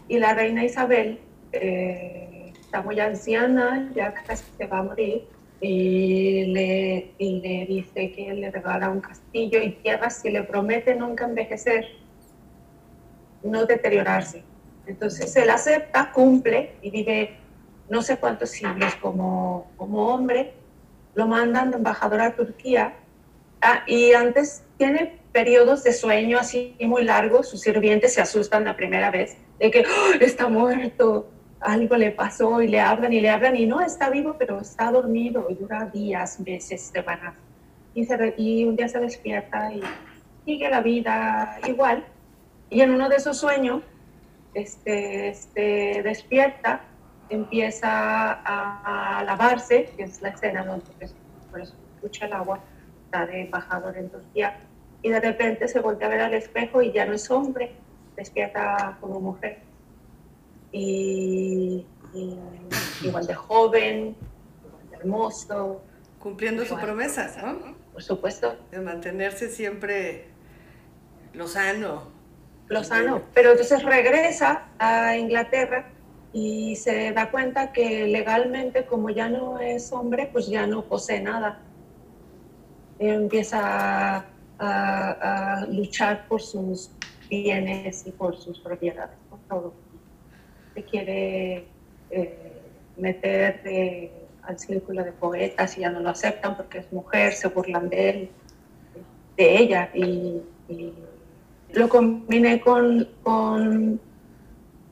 [0.08, 1.20] y la reina Isabel
[1.54, 5.24] eh, está muy anciana, ya casi se va a morir,
[5.62, 10.96] y le, y le dice que le regala un castillo y tierras si le promete
[10.96, 11.86] nunca envejecer,
[13.44, 14.44] no deteriorarse.
[14.86, 17.38] Entonces él acepta, cumple y vive
[17.90, 20.54] no sé cuántos siglos como, como hombre,
[21.14, 22.94] lo mandan de embajador a Turquía
[23.62, 28.76] ah, y antes tiene periodos de sueño así muy largos, sus sirvientes se asustan la
[28.76, 33.30] primera vez de que "¡Oh, está muerto, algo le pasó y le hablan y le
[33.30, 37.36] hablan y no está vivo pero está dormido y dura días, meses, semanas
[37.94, 39.82] y, y un día se despierta y
[40.46, 42.06] sigue la vida igual
[42.72, 43.84] y en uno de esos sueños
[44.56, 46.82] este, este, despierta,
[47.30, 50.66] empieza a, a lavarse, que es la escena
[51.52, 52.60] por eso escucha el agua,
[53.06, 54.58] está de embajador en Turquía,
[55.02, 57.76] y de repente se voltea a ver al espejo y ya no es hombre,
[58.16, 59.60] despierta como mujer.
[60.72, 62.40] Y, y
[63.04, 64.16] igual de joven,
[64.66, 65.84] igual de hermoso.
[66.20, 67.76] Cumpliendo su igual, promesa, ¿no?
[67.92, 68.56] Por supuesto.
[68.72, 70.28] De mantenerse siempre
[71.34, 72.21] lozano.
[72.72, 73.22] Lozano.
[73.34, 75.92] Pero entonces regresa a Inglaterra
[76.34, 81.22] y se da cuenta que legalmente, como ya no es hombre, pues ya no posee
[81.22, 81.60] nada.
[83.00, 84.18] Empieza
[84.60, 86.92] a, a luchar por sus
[87.30, 89.74] bienes y por sus propiedades, por todo.
[90.76, 91.68] Se quiere
[92.10, 92.62] eh,
[92.98, 94.12] meter eh,
[94.44, 98.10] al círculo de poetas y ya no lo aceptan porque es mujer, se burlan de
[98.10, 98.32] él,
[99.36, 100.94] de ella y- y
[101.74, 104.00] lo combiné con, con,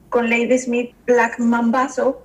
[0.09, 2.21] con Lady Smith Black Mambazo,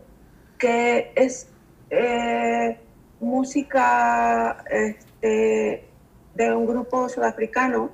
[0.59, 1.49] que es
[1.91, 2.79] eh,
[3.21, 5.85] música este,
[6.35, 7.91] de un grupo sudafricano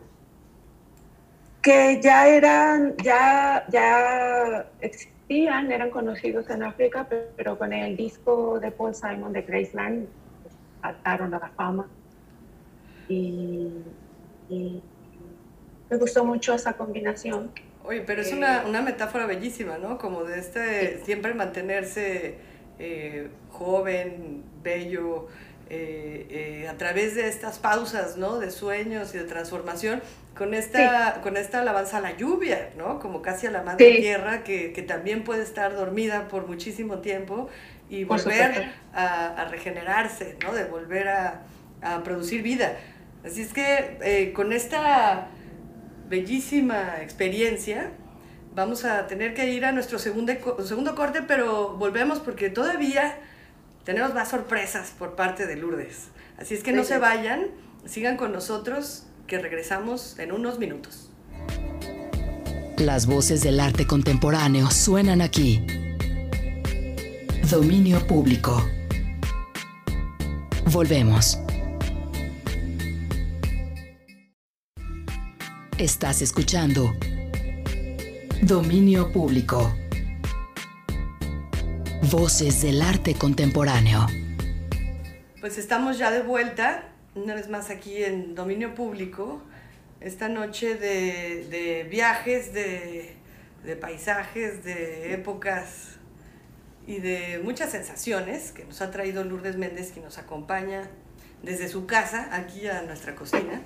[1.63, 7.07] que ya eran, ya, ya existían, eran conocidos en África,
[7.37, 10.09] pero, con el disco de Paul Simon de Graceland
[10.81, 11.87] saltaron a la fama.
[13.09, 13.71] Y
[15.91, 17.53] me gustó mucho esa combinación.
[17.83, 19.99] Oye, pero es Eh, una, una metáfora bellísima, ¿no?
[19.99, 22.39] Como de este siempre mantenerse
[22.79, 25.29] eh, joven, bello,
[25.69, 26.27] eh,
[26.65, 28.39] eh, a través de estas pausas, ¿no?
[28.39, 30.03] De sueños y de transformación,
[30.37, 32.99] con esta, con esta alabanza a la lluvia, ¿no?
[33.01, 33.97] Como casi a la madre Sí.
[33.99, 37.49] tierra, que, que también puede estar dormida por muchísimo tiempo
[37.89, 40.53] y volver a, a regenerarse, ¿no?
[40.53, 41.43] De volver a,
[41.83, 42.77] a producir vida.
[43.25, 45.29] Así es que eh, con esta
[46.11, 47.93] bellísima experiencia,
[48.55, 50.33] vamos a tener que ir a nuestro segundo,
[50.65, 53.17] segundo corte, pero volvemos porque todavía
[53.85, 56.09] tenemos más sorpresas por parte de Lourdes.
[56.37, 57.47] Así es que no Sí, se vayan,
[57.87, 61.11] sigan con nosotros, que regresamos en unos minutos.
[62.77, 65.65] Las voces del arte contemporáneo suenan aquí.
[67.49, 68.69] Dominio público.
[70.73, 71.39] Volvemos.
[75.81, 76.93] Estás escuchando
[78.43, 79.75] Dominio público.
[82.11, 84.07] Voces del arte contemporáneo.
[85.41, 89.41] Pues estamos ya de vuelta, una vez más aquí en Dominio Público,
[90.01, 93.17] esta noche de, viajes, de,
[93.65, 95.97] de paisajes, de épocas
[96.87, 100.91] y de muchas sensaciones que nos ha traído Lourdes Méndez, que nos acompaña
[101.43, 103.63] desde su casa aquí a nuestra cocina.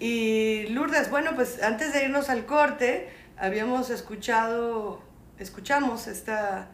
[0.00, 5.00] Y Lourdes, bueno, pues antes de irnos al corte, habíamos escuchado,
[5.38, 6.68] escuchamos esta,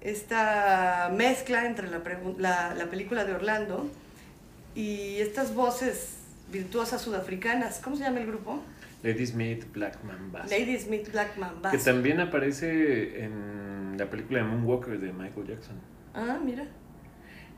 [0.00, 2.02] esta mezcla entre la,
[2.38, 3.90] la, la película de Orlando
[4.74, 6.18] y estas voces
[6.52, 7.80] virtuosas sudafricanas.
[7.82, 8.62] ¿Cómo se llama el grupo?
[9.02, 10.44] Lady Smith, Black Mamba.
[10.50, 11.72] Lady Smith Blackman Bass.
[11.72, 15.76] Que también aparece en la película de Moonwalker de Michael Jackson.
[16.14, 16.66] Ah, mira.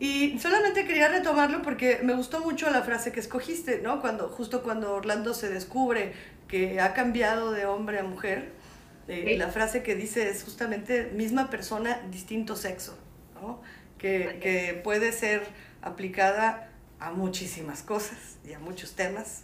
[0.01, 4.01] Y solamente quería retomarlo porque me gustó mucho la frase que escogiste, ¿no?
[4.01, 6.15] Cuando, justo cuando Orlando se descubre
[6.49, 8.51] que ha cambiado de hombre a mujer,
[9.09, 9.37] eh, Sí.
[9.37, 12.97] la frase que dice es justamente misma persona, distinto sexo,
[13.35, 13.61] ¿no?
[13.99, 15.43] Que, que puede ser
[15.83, 19.43] aplicada a muchísimas cosas y a muchos temas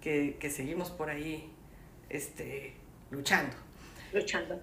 [0.00, 1.48] que, que seguimos por ahí
[2.10, 2.74] este,
[3.10, 3.54] luchando.
[4.12, 4.60] luchando.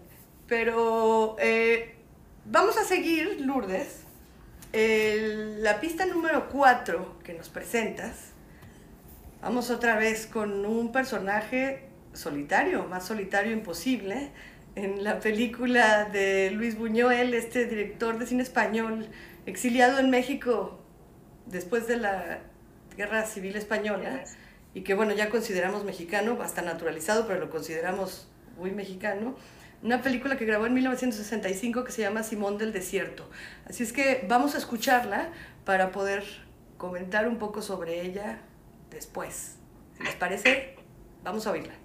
[0.48, 1.96] Pero eh,
[2.46, 4.02] vamos a seguir, Lourdes.
[4.74, 8.32] El- la pista número 4 que nos presentas,
[9.40, 14.32] vamos otra vez con un personaje solitario, más solitario imposible,
[14.76, 19.08] en la película de Luis Buñuel, este director de cine español,
[19.46, 20.80] exiliado en México
[21.46, 22.40] después de la
[22.98, 24.24] Guerra Civil Española,
[24.74, 29.36] y que bueno, ya consideramos mexicano, hasta naturalizado, pero lo consideramos muy mexicano.
[29.84, 33.30] Una película que grabó en 1965 que se llama Simón del Desierto.
[33.66, 35.30] Así es que vamos a escucharla
[35.66, 36.24] para poder
[36.78, 38.40] comentar un poco sobre ella
[38.90, 39.58] después.
[39.98, 40.78] Si les parece,
[41.22, 41.83] vamos a oírla.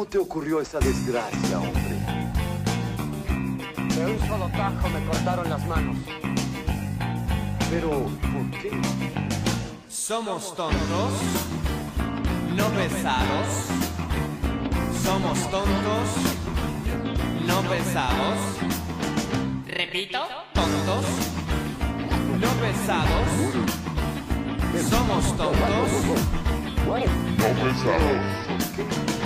[0.00, 1.98] ¿Cómo te ocurrió esa desgracia, hombre?
[3.94, 5.94] De un solo tajo me cortaron las manos.
[7.68, 8.80] Pero, ¿por qué?
[9.90, 11.12] Somos tontos,
[12.56, 13.46] no pesados.
[15.04, 16.08] Somos tontos,
[17.46, 18.38] no pesados.
[19.66, 20.20] Repito,
[20.54, 21.04] tontos,
[22.40, 23.28] no pesados.
[24.88, 25.90] Somos tontos,
[26.86, 29.19] no pesados.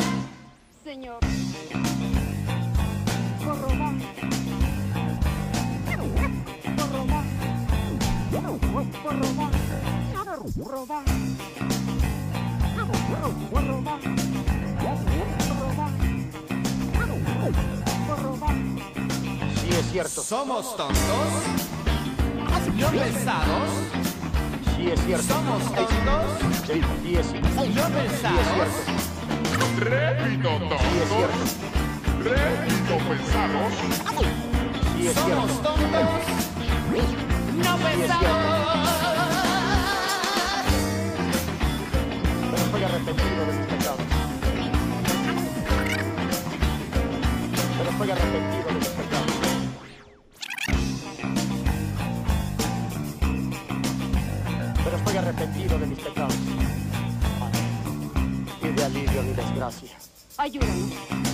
[0.95, 1.19] Señor.
[3.45, 3.95] Por robar.
[6.77, 7.25] Por robar.
[9.03, 9.53] Por robar.
[10.15, 11.05] Robar.
[13.51, 13.99] Por robar.
[18.07, 18.55] Por robar.
[19.57, 20.23] Sí es cierto.
[20.23, 20.97] Somos tontos,
[22.79, 23.69] no pesados.
[24.77, 25.27] Sí es cierto.
[25.27, 25.89] Somos tontos,
[27.03, 27.49] Sí, es cierto.
[27.49, 28.94] no cierto.
[29.79, 30.77] Repito, cierto.
[32.22, 33.20] repito, es
[35.14, 36.11] Somos tontos,
[37.57, 38.89] no pesados.
[42.51, 44.01] Pero estoy arrepentido de mis pecados.
[47.79, 48.64] Pero estoy arrepentido
[60.45, 61.34] Ayúdanos.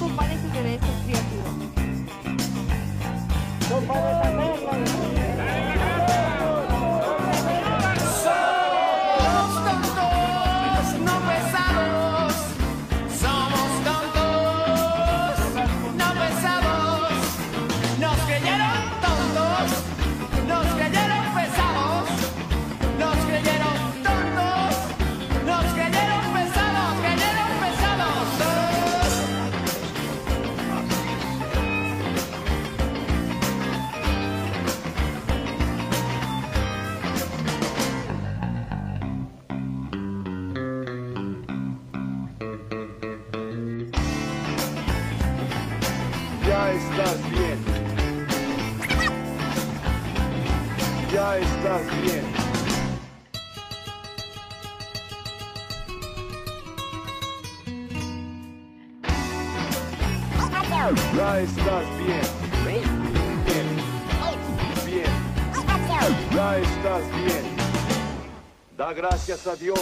[69.31, 69.81] Gracias a Dios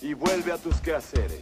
[0.00, 1.40] y vuelve a tus quehaceres.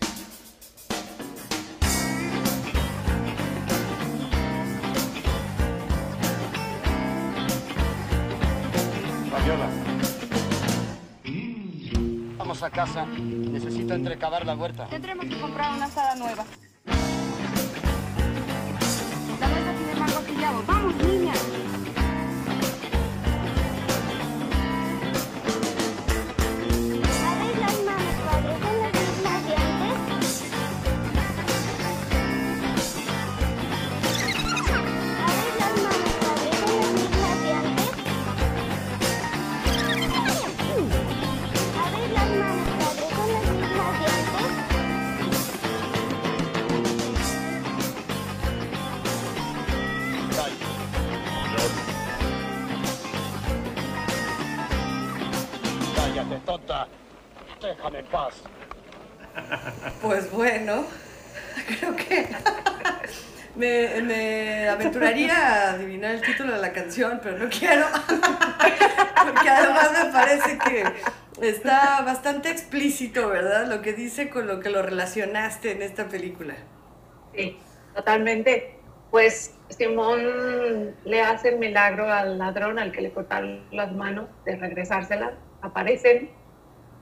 [9.30, 9.68] Fabiola.
[12.36, 13.06] Vamos a casa.
[13.06, 14.88] Necesito entrecavar la huerta.
[14.88, 16.43] Tendremos que comprar una sala nueva.
[56.24, 56.88] Cállate, tonta.
[57.60, 58.42] Déjame en paz.
[60.00, 60.84] Pues bueno,
[61.66, 62.28] creo que
[63.56, 67.86] me, me aventuraría a adivinar el título de la canción, pero no quiero.
[69.24, 70.84] Porque además me parece que
[71.48, 73.66] está bastante explícito, ¿verdad?
[73.66, 76.54] Lo que dice con lo que lo relacionaste en esta película.
[77.34, 77.58] Sí,
[77.94, 78.78] totalmente.
[79.10, 84.56] Pues Simón le hace el milagro al ladrón al que le cortaron las manos de
[84.56, 85.34] regresárselas,
[85.64, 86.30] aparecen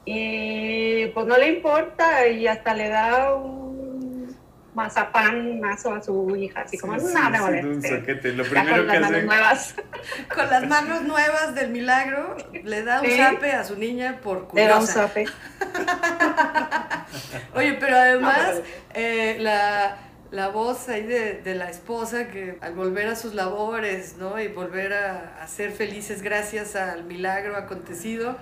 [0.05, 4.37] y pues no le importa y hasta le da un
[4.75, 7.69] mazapanazo a su hija, así como Sí, sí, nada me sí, moleste".
[7.95, 8.33] un soquete.
[8.33, 9.27] Lo primero con que las manos hace.
[9.27, 9.75] nuevas.
[10.35, 13.17] Con las manos nuevas del milagro, le da un Sí.
[13.19, 15.09] zape a su niña por Le da un curiosa.
[15.09, 15.27] zape.
[17.55, 18.63] Oye, pero además, No,
[18.95, 19.97] eh, la,
[20.31, 24.41] la voz ahí de, de la esposa que al volver a sus labores, ¿no?
[24.41, 28.37] Y volver a, a ser felices gracias al milagro acontecido,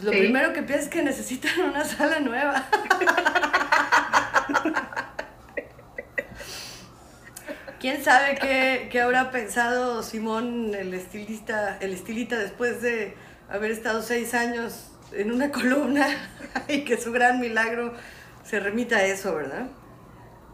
[0.00, 0.18] lo Sí.
[0.18, 2.66] primero que piensa es que necesitan una sala nueva.
[7.80, 13.14] ¿Quién sabe qué, qué habrá pensado Simón, el estilista, el estilita, después de
[13.48, 16.06] haber estado seis años en una columna
[16.68, 17.92] y que su gran milagro
[18.44, 19.66] se remita a eso, ¿verdad?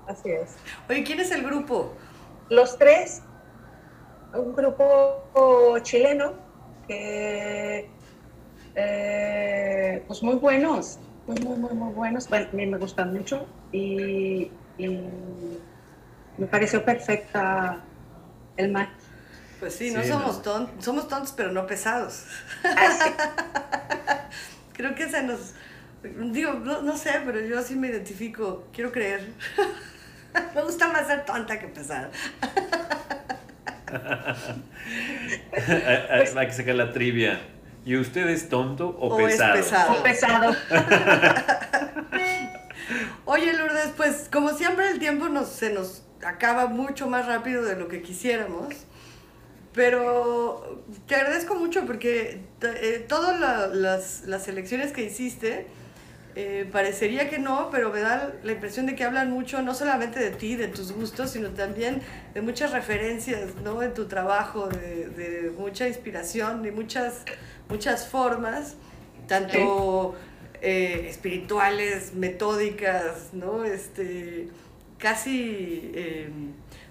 [0.09, 0.51] Así es.
[0.88, 1.97] Oye, ¿quién es el grupo?
[2.51, 3.22] Los tres,
[4.34, 6.34] un grupo chileno
[6.88, 7.88] que,
[8.74, 12.28] eh, pues muy buenos, muy, muy, muy, muy buenos.
[12.28, 14.98] Bueno, a mí me gustan mucho y, y
[16.36, 17.80] me pareció perfecta
[18.56, 18.90] el match.
[19.60, 20.42] Pues sí, no Sí, somos no.
[20.42, 22.24] tontos, somos tontos pero no pesados.
[24.72, 25.54] Creo que se nos,
[26.02, 29.28] digo, no, no sé, pero yo sí me identifico, quiero creer.
[30.54, 32.10] me gusta más ser tonta que pesada.
[36.10, 37.40] hay, hay que sacar la trivia.
[37.84, 39.54] ¿Y usted es tonto o, O es pesado?
[39.54, 39.92] pesado.
[39.92, 40.56] O pesado.
[43.24, 47.76] Oye, Lourdes, pues como siempre el tiempo nos, se nos acaba mucho más rápido de
[47.76, 48.74] lo que quisiéramos.
[49.72, 55.66] Pero te agradezco mucho porque eh, todas la- las, las elecciones que hiciste
[56.34, 60.18] eh, parecería que no, pero me da la impresión de que hablan mucho no solamente
[60.18, 62.02] de ti, de tus gustos, sino también
[62.34, 63.82] de muchas referencias ¿no?
[63.82, 67.22] en tu trabajo, de, de mucha inspiración, de muchas,
[67.68, 68.76] muchas formas,
[69.28, 70.14] tanto
[70.64, 73.64] eh, espirituales, metódicas, ¿no?
[73.64, 74.48] Este,
[74.96, 76.30] casi, eh,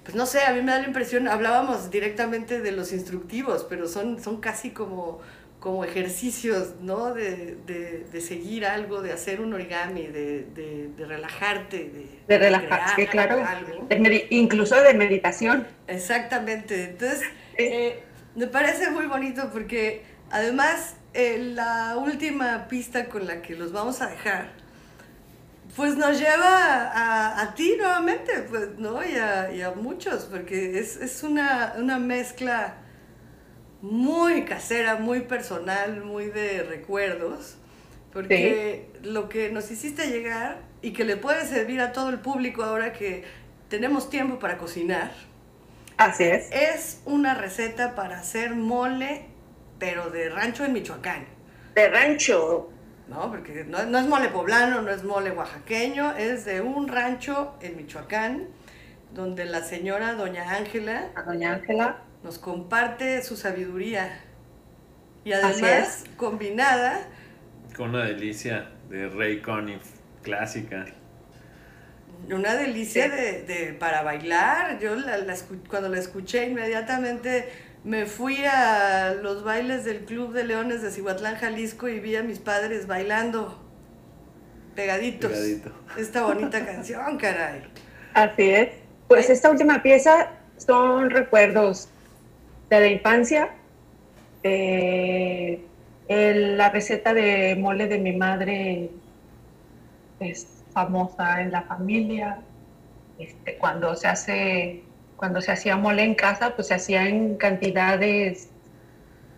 [0.04, 3.88] pues no sé, a mí me da la impresión, hablábamos directamente de los instructivos, pero
[3.88, 5.22] son, son casi como
[5.62, 7.14] como ejercicios, ¿no?
[7.14, 12.82] De, de- de seguir algo, de hacer un origami, de, de- relajarte, de, De relajar,
[12.96, 13.46] sí, crear claro.
[13.48, 13.88] algo.
[14.30, 15.68] Incluso de meditación.
[15.88, 16.84] Exactamente.
[16.86, 17.22] Entonces,
[17.58, 18.04] eh,
[18.36, 24.02] me parece muy bonito porque además eh, la última pista con la que los vamos
[24.02, 24.50] a dejar,
[25.76, 29.04] pues nos lleva a, a ti nuevamente, pues, ¿no?
[29.06, 32.76] Y a, y a muchos, porque es, es una, una mezcla
[33.82, 37.58] muy casera, muy personal, muy de recuerdos,
[38.14, 42.64] porque lo que nos hiciste llegar y que le puede servir a todo el público
[42.64, 43.24] ahora que
[43.70, 45.12] tenemos tiempo para cocinar,
[45.98, 46.52] Así es.
[46.52, 49.30] es una receta para hacer mole,
[49.80, 51.26] pero de rancho en Michoacán.
[51.76, 52.70] De rancho.
[53.08, 57.56] No, porque no, no es mole poblano, no es mole oaxaqueño, es de un rancho
[57.62, 58.48] en Michoacán,
[59.10, 64.20] donde la señora Doña Ángela, Doña Ángela, nos comparte su sabiduría.
[65.24, 67.08] Y además, combinada,
[67.76, 69.84] Con una delicia de Ray Conniff
[70.24, 70.86] clásica.
[72.32, 74.80] una delicia de, de- para bailar.
[74.80, 75.36] Yo la- la
[75.70, 77.50] cuando la escuché inmediatamente
[77.84, 82.24] me fui a los bailes del Club de Leones de Cihuatlán, Jalisco y vi a
[82.24, 83.60] mis padres bailando
[84.76, 85.32] pegaditos.
[85.32, 85.72] Pegadito.
[85.98, 87.64] Esta bonita canción, caray.
[88.14, 88.70] Así es.
[89.08, 91.90] Pues esta última pieza son recuerdos
[92.78, 93.50] de la infancia.
[94.44, 95.62] Eh,
[96.08, 98.90] la receta de mole de mi madre
[100.20, 102.42] es famosa en la familia.
[103.20, 104.84] Este, cuando se hace,
[105.16, 108.50] cuando se hacía mole en casa, pues se hacía en cantidades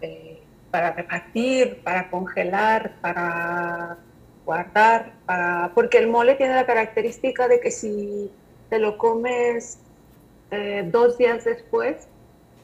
[0.01, 3.97] eh, para repartir, para congelar, para
[4.45, 8.31] guardar, para, porque el mole tiene la característica de que si
[8.69, 9.79] te lo comes
[10.51, 12.07] eh, dos días después,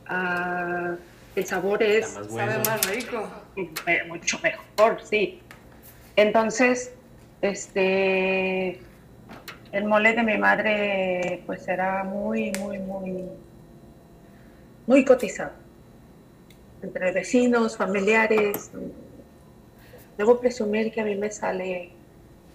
[0.09, 3.29] el sabor es Sabe más rico.
[3.85, 5.41] me- mucho mejor, sí.
[6.15, 6.91] Entonces,
[7.41, 8.79] este,
[9.71, 13.23] el mole de mi madre, pues era muy, muy, muy,
[14.87, 15.51] muy cotizado.
[16.81, 18.71] Entre vecinos, familiares.
[20.17, 21.91] Debo presumir que a mí me sale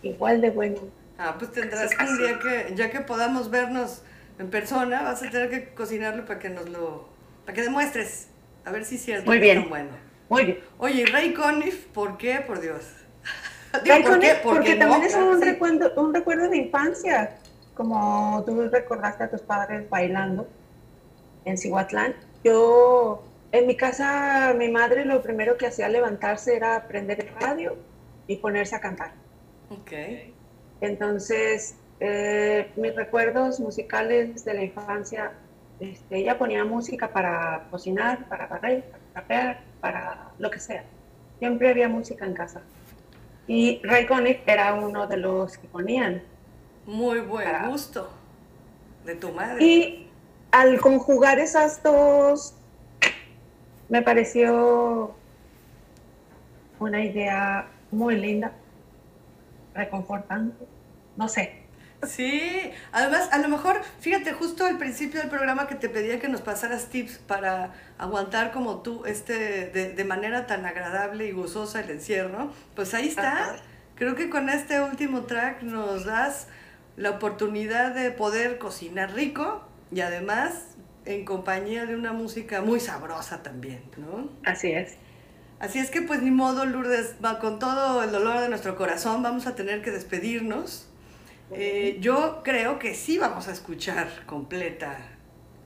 [0.03, 0.81] igual de bueno.
[1.17, 4.03] Ah, pues tendrás que un día que, ya que podamos vernos
[4.39, 7.09] en persona, vas a tener que cocinarlo para que nos lo,
[7.45, 8.29] para que demuestres,
[8.65, 9.69] a ver si es cierto Muy bien.
[9.69, 9.91] bueno.
[10.29, 10.59] Muy bien.
[10.79, 12.41] Oye, ¿y Ray Conniff, ¿por qué?
[12.47, 12.85] Por Dios.
[13.85, 14.29] Digo, Ray ¿por qué?
[14.29, 15.07] Conniff, ¿Por porque qué también no?
[15.07, 15.45] es un, sí.
[15.45, 17.37] recuerdo, un recuerdo de infancia,
[17.75, 20.49] como tú recordaste a tus padres bailando
[21.45, 22.15] en Cihuatlán.
[22.43, 23.23] Yo,
[23.53, 27.77] en mi casa, mi madre lo primero que hacía al levantarse era prender el radio
[28.27, 29.13] y ponerse a cantar.
[29.71, 29.93] Ok.
[30.81, 35.33] Entonces, eh, mis recuerdos musicales de la infancia,
[35.81, 40.85] este, ella ponía música para cocinar, para barrer, para trapear, para lo que sea.
[41.39, 42.63] Siempre había música en casa.
[43.47, 46.23] Y Ray Conniff era uno de los que ponían.
[46.87, 48.11] Muy buen Para- gusto
[49.05, 49.63] de tu madre.
[49.65, 50.11] Y
[50.51, 52.55] al conjugar esas dos,
[53.89, 55.15] me pareció
[56.79, 58.53] una idea muy linda,
[59.75, 60.65] reconfortante,
[61.17, 61.64] no sé.
[62.07, 66.29] Sí, además, a lo mejor, fíjate, justo al principio del programa que te pedía que
[66.29, 71.81] nos pasaras tips para aguantar como tú, este, de, de manera tan agradable y gozosa
[71.81, 73.57] el encierro, pues ahí está.
[73.97, 76.49] Creo que con este último track nos das
[76.97, 80.75] la oportunidad de poder cocinar rico y además
[81.05, 84.31] en compañía de una música muy sabrosa también, ¿no?
[84.45, 84.97] Así es.
[85.61, 89.23] Así es que pues ni modo, Lourdes, va con todo el dolor de nuestro corazón,
[89.23, 90.89] vamos a tener que despedirnos.
[91.51, 94.97] Eh, yo creo que sí vamos a escuchar completa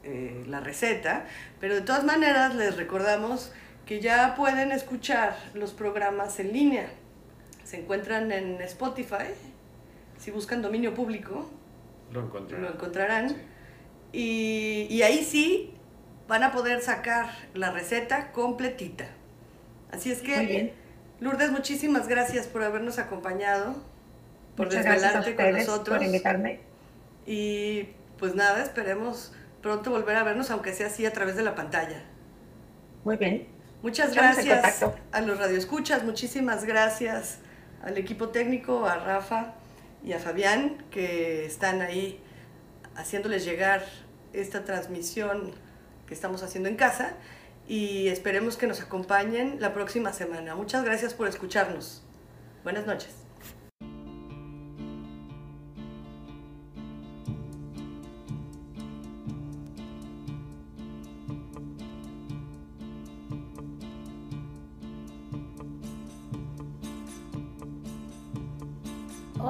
[0.02, 1.26] eh, la receta,
[1.60, 3.52] pero de todas maneras les recordamos
[3.86, 6.88] que ya pueden escuchar los programas en línea.
[7.64, 9.28] Se encuentran en Spotify,
[10.18, 11.48] si buscan dominio público,
[12.12, 12.58] Lo encontré.
[12.58, 13.36] lo encontrarán.
[14.12, 15.74] Y, y ahí sí
[16.26, 19.06] van a poder sacar la receta completita.
[19.90, 20.74] Así es que.
[21.20, 23.74] Lourdes, muchísimas gracias por habernos acompañado,
[24.58, 25.98] por Muchas gracias a desvelarte con nosotros.
[25.98, 26.60] por invitarme.
[27.26, 29.32] Y pues nada, esperemos
[29.62, 32.02] pronto volver a vernos, aunque sea así a través de la pantalla.
[33.04, 33.46] Muy bien.
[33.82, 37.38] Muchas Estamos gracias a los radioescuchas, muchísimas gracias
[37.84, 39.54] al equipo técnico, a Rafa
[40.04, 42.20] y a Fabián, que están ahí
[42.96, 43.84] haciéndoles llegar
[44.32, 45.52] esta transmisión
[46.08, 47.12] que estamos haciendo en casa
[47.68, 50.56] y esperemos que nos acompañen la próxima semana.
[50.56, 52.02] Muchas gracias por escucharnos.
[52.64, 53.27] Buenas noches.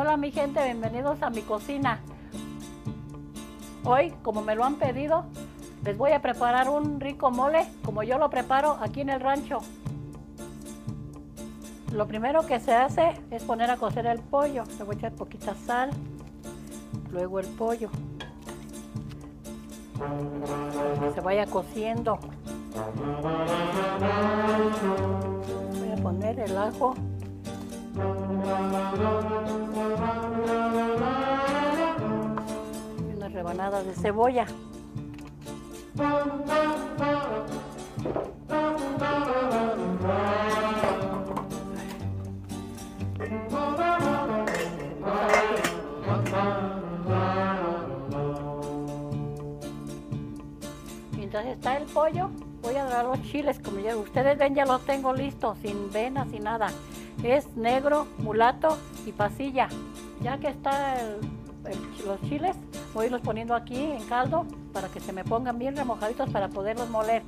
[0.09, 2.01] Hola mi gente, bienvenidos a mi cocina.
[3.85, 5.27] Hoy, como me lo han pedido,
[5.85, 9.59] les voy a preparar un rico mole como yo lo preparo aquí en el rancho.
[11.93, 14.65] Lo primero que se hace es poner a cocer el pollo.
[14.79, 15.91] Le voy a echar poquita sal,
[17.11, 17.91] luego el pollo.
[21.15, 22.19] Se vaya cociendo.
[25.79, 26.95] Voy a poner el ajo.
[33.09, 34.47] Y unas rebanadas de cebolla.
[51.17, 52.31] Mientras está el pollo,
[52.63, 53.59] voy a dar los chiles.
[53.59, 56.69] Como ya ustedes ven, ya los tengo listos, sin venas, sin nada.
[57.23, 59.69] Es negro, mulato y pasilla.
[60.21, 61.19] Ya que está el-
[61.71, 62.57] el- los chiles,
[62.95, 66.49] voy a irlos poniendo aquí en caldo para que se me pongan bien remojaditos para
[66.49, 67.23] poderlos moler.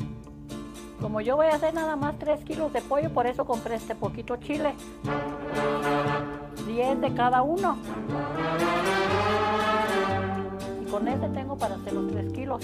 [1.01, 3.95] Como yo voy a hacer nada más 3 kilos de pollo, por eso compré este
[3.95, 4.75] poquito chile.
[6.67, 7.79] 10 de cada uno.
[10.83, 12.61] Y con este tengo para hacer los 3 kilos.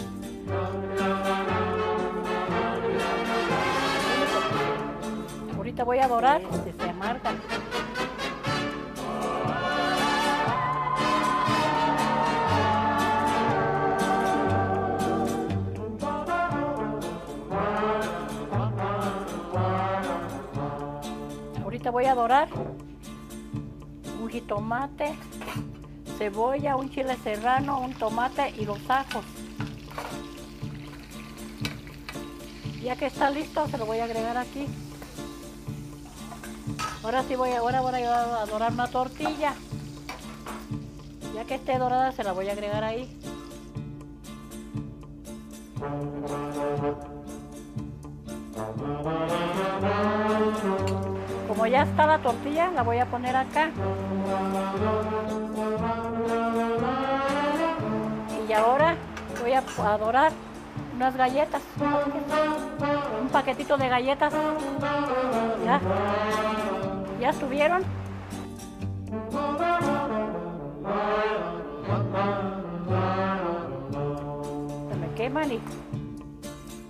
[5.77, 7.37] Ahorita voy a dorar, que se amargan.
[21.63, 22.49] Ahorita voy a dorar
[24.23, 25.15] un jitomate,
[26.17, 29.27] cebolla, un chile serrano, un tomate y los ajos.
[32.83, 34.67] Ya que está listo, se lo voy a agregar aquí.
[37.07, 39.55] Ahora sí voy ahora voy a dorar una tortilla.
[41.37, 43.17] Ya que esté dorada, se la voy a agregar ahí.
[51.47, 53.71] Como ya está la tortilla, la voy a poner acá.
[58.49, 58.97] Y ahora
[59.41, 60.33] voy a a dorar
[60.97, 61.63] unas galletas.
[63.23, 64.35] Un paquetito de galletas.
[65.65, 65.81] Ya.
[67.21, 67.83] ¿Ya estuvieron?
[74.91, 75.61] Se me queman y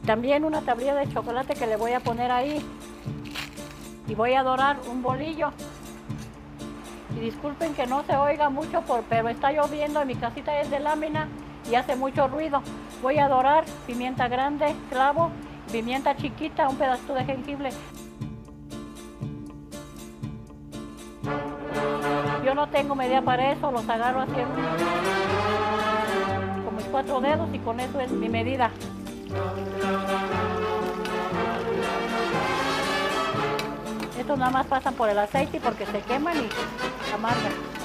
[0.05, 2.65] también una tablilla de chocolate que le voy a poner ahí.
[4.09, 5.51] Y voy a dorar un bolillo.
[7.17, 10.71] Y disculpen que no se oiga mucho, por, pero está lloviendo y mi casita es
[10.71, 11.29] de lámina
[11.71, 12.63] y hace mucho ruido.
[13.03, 15.31] Voy a dorar pimienta grande, clavo,
[15.73, 17.71] pimienta chiquita, un pedacito de jengibre.
[22.47, 24.35] Yo no tengo medida para eso, los agarro así
[26.65, 28.71] con mis cuatro dedos y con eso es mi medida.
[34.17, 36.49] Estos nada más pasan por el aceite porque se queman y
[37.13, 37.76] amargan.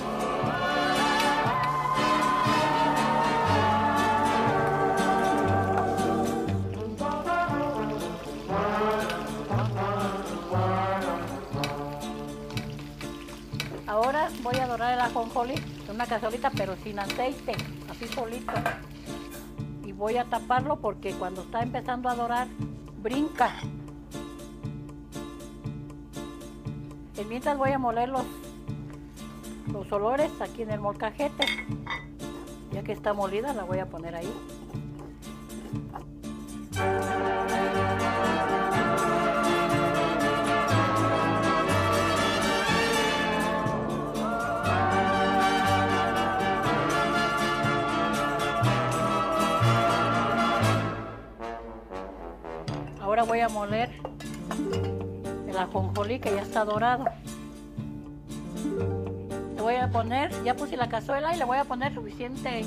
[14.51, 17.53] Voy a dorar el ajonjolí en una cazuelita pero sin aceite,
[17.89, 18.51] así solito.
[19.85, 22.47] Y voy a taparlo porque cuando está empezando a dorar,
[23.01, 23.53] brinca.
[27.19, 28.25] Y mientras voy a moler los,
[29.71, 31.45] los olores aquí en el molcajete.
[32.71, 34.33] Ya que está molida, la voy a poner ahí.
[53.31, 53.89] Voy a moler
[55.47, 57.05] el ajonjolí que ya está dorado.
[59.55, 62.65] Le voy a poner, ya puse la cazuela y le voy a poner suficiente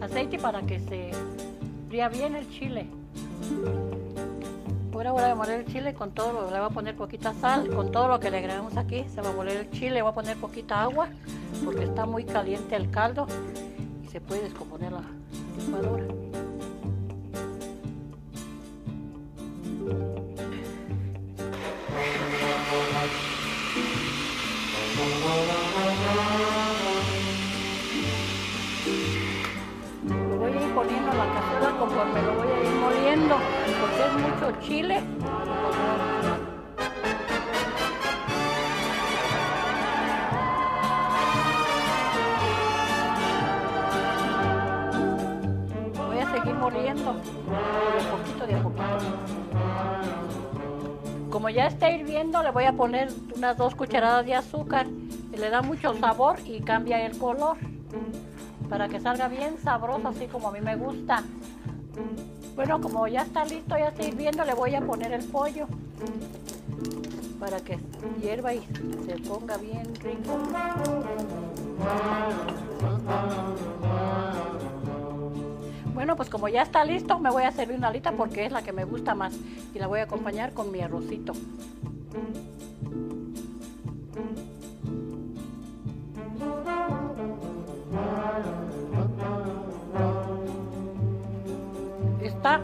[0.00, 1.10] aceite para que se
[1.88, 2.86] fría bien el chile.
[4.94, 7.68] Ahora voy a moler el chile con todo, lo- le voy a poner poquita sal,
[7.74, 10.12] con todo lo que le agregamos aquí, se va a moler el chile, le voy
[10.12, 11.08] a poner poquita agua
[11.64, 13.26] porque está muy caliente el caldo
[14.04, 15.02] y se puede descomponer la
[15.58, 16.04] licuadora.
[34.66, 35.00] Chile.
[46.08, 47.20] Voy a seguir moliendo de
[48.00, 48.82] a poquito, de a poquito.
[51.30, 54.88] Como ya está hirviendo, le voy a poner unas dos cucharadas de azúcar.
[55.36, 57.56] Le da mucho sabor y cambia el color
[58.68, 61.22] para que salga bien sabroso así como a mí me gusta.
[62.56, 65.66] Bueno, como ya está listo, ya está hirviendo, le voy a poner el pollo
[67.38, 67.78] para que
[68.22, 68.60] hierva y
[69.06, 70.38] se ponga bien rico.
[75.92, 78.62] Bueno, pues como ya está listo, me voy a servir una alita porque es la
[78.62, 79.34] que me gusta más
[79.74, 81.34] y la voy a acompañar con mi arrocito.
[92.36, 92.60] Está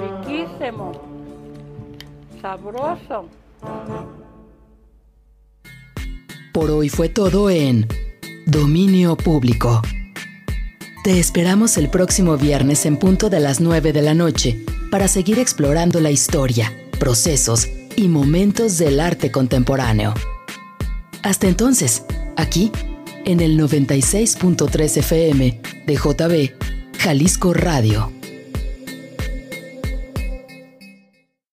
[0.00, 0.92] riquísimo,
[2.40, 3.28] sabroso.
[6.52, 7.86] Por hoy fue todo en
[8.46, 9.82] Dominio Público.
[11.04, 15.38] Te esperamos el próximo viernes en punto de las 9 de la noche para seguir
[15.38, 20.14] explorando la historia, procesos y momentos del arte contemporáneo.
[21.22, 22.04] Hasta entonces,
[22.36, 22.72] aquí,
[23.26, 26.57] en el 96.3 FM de JB,
[26.98, 28.17] Jalisco Radio.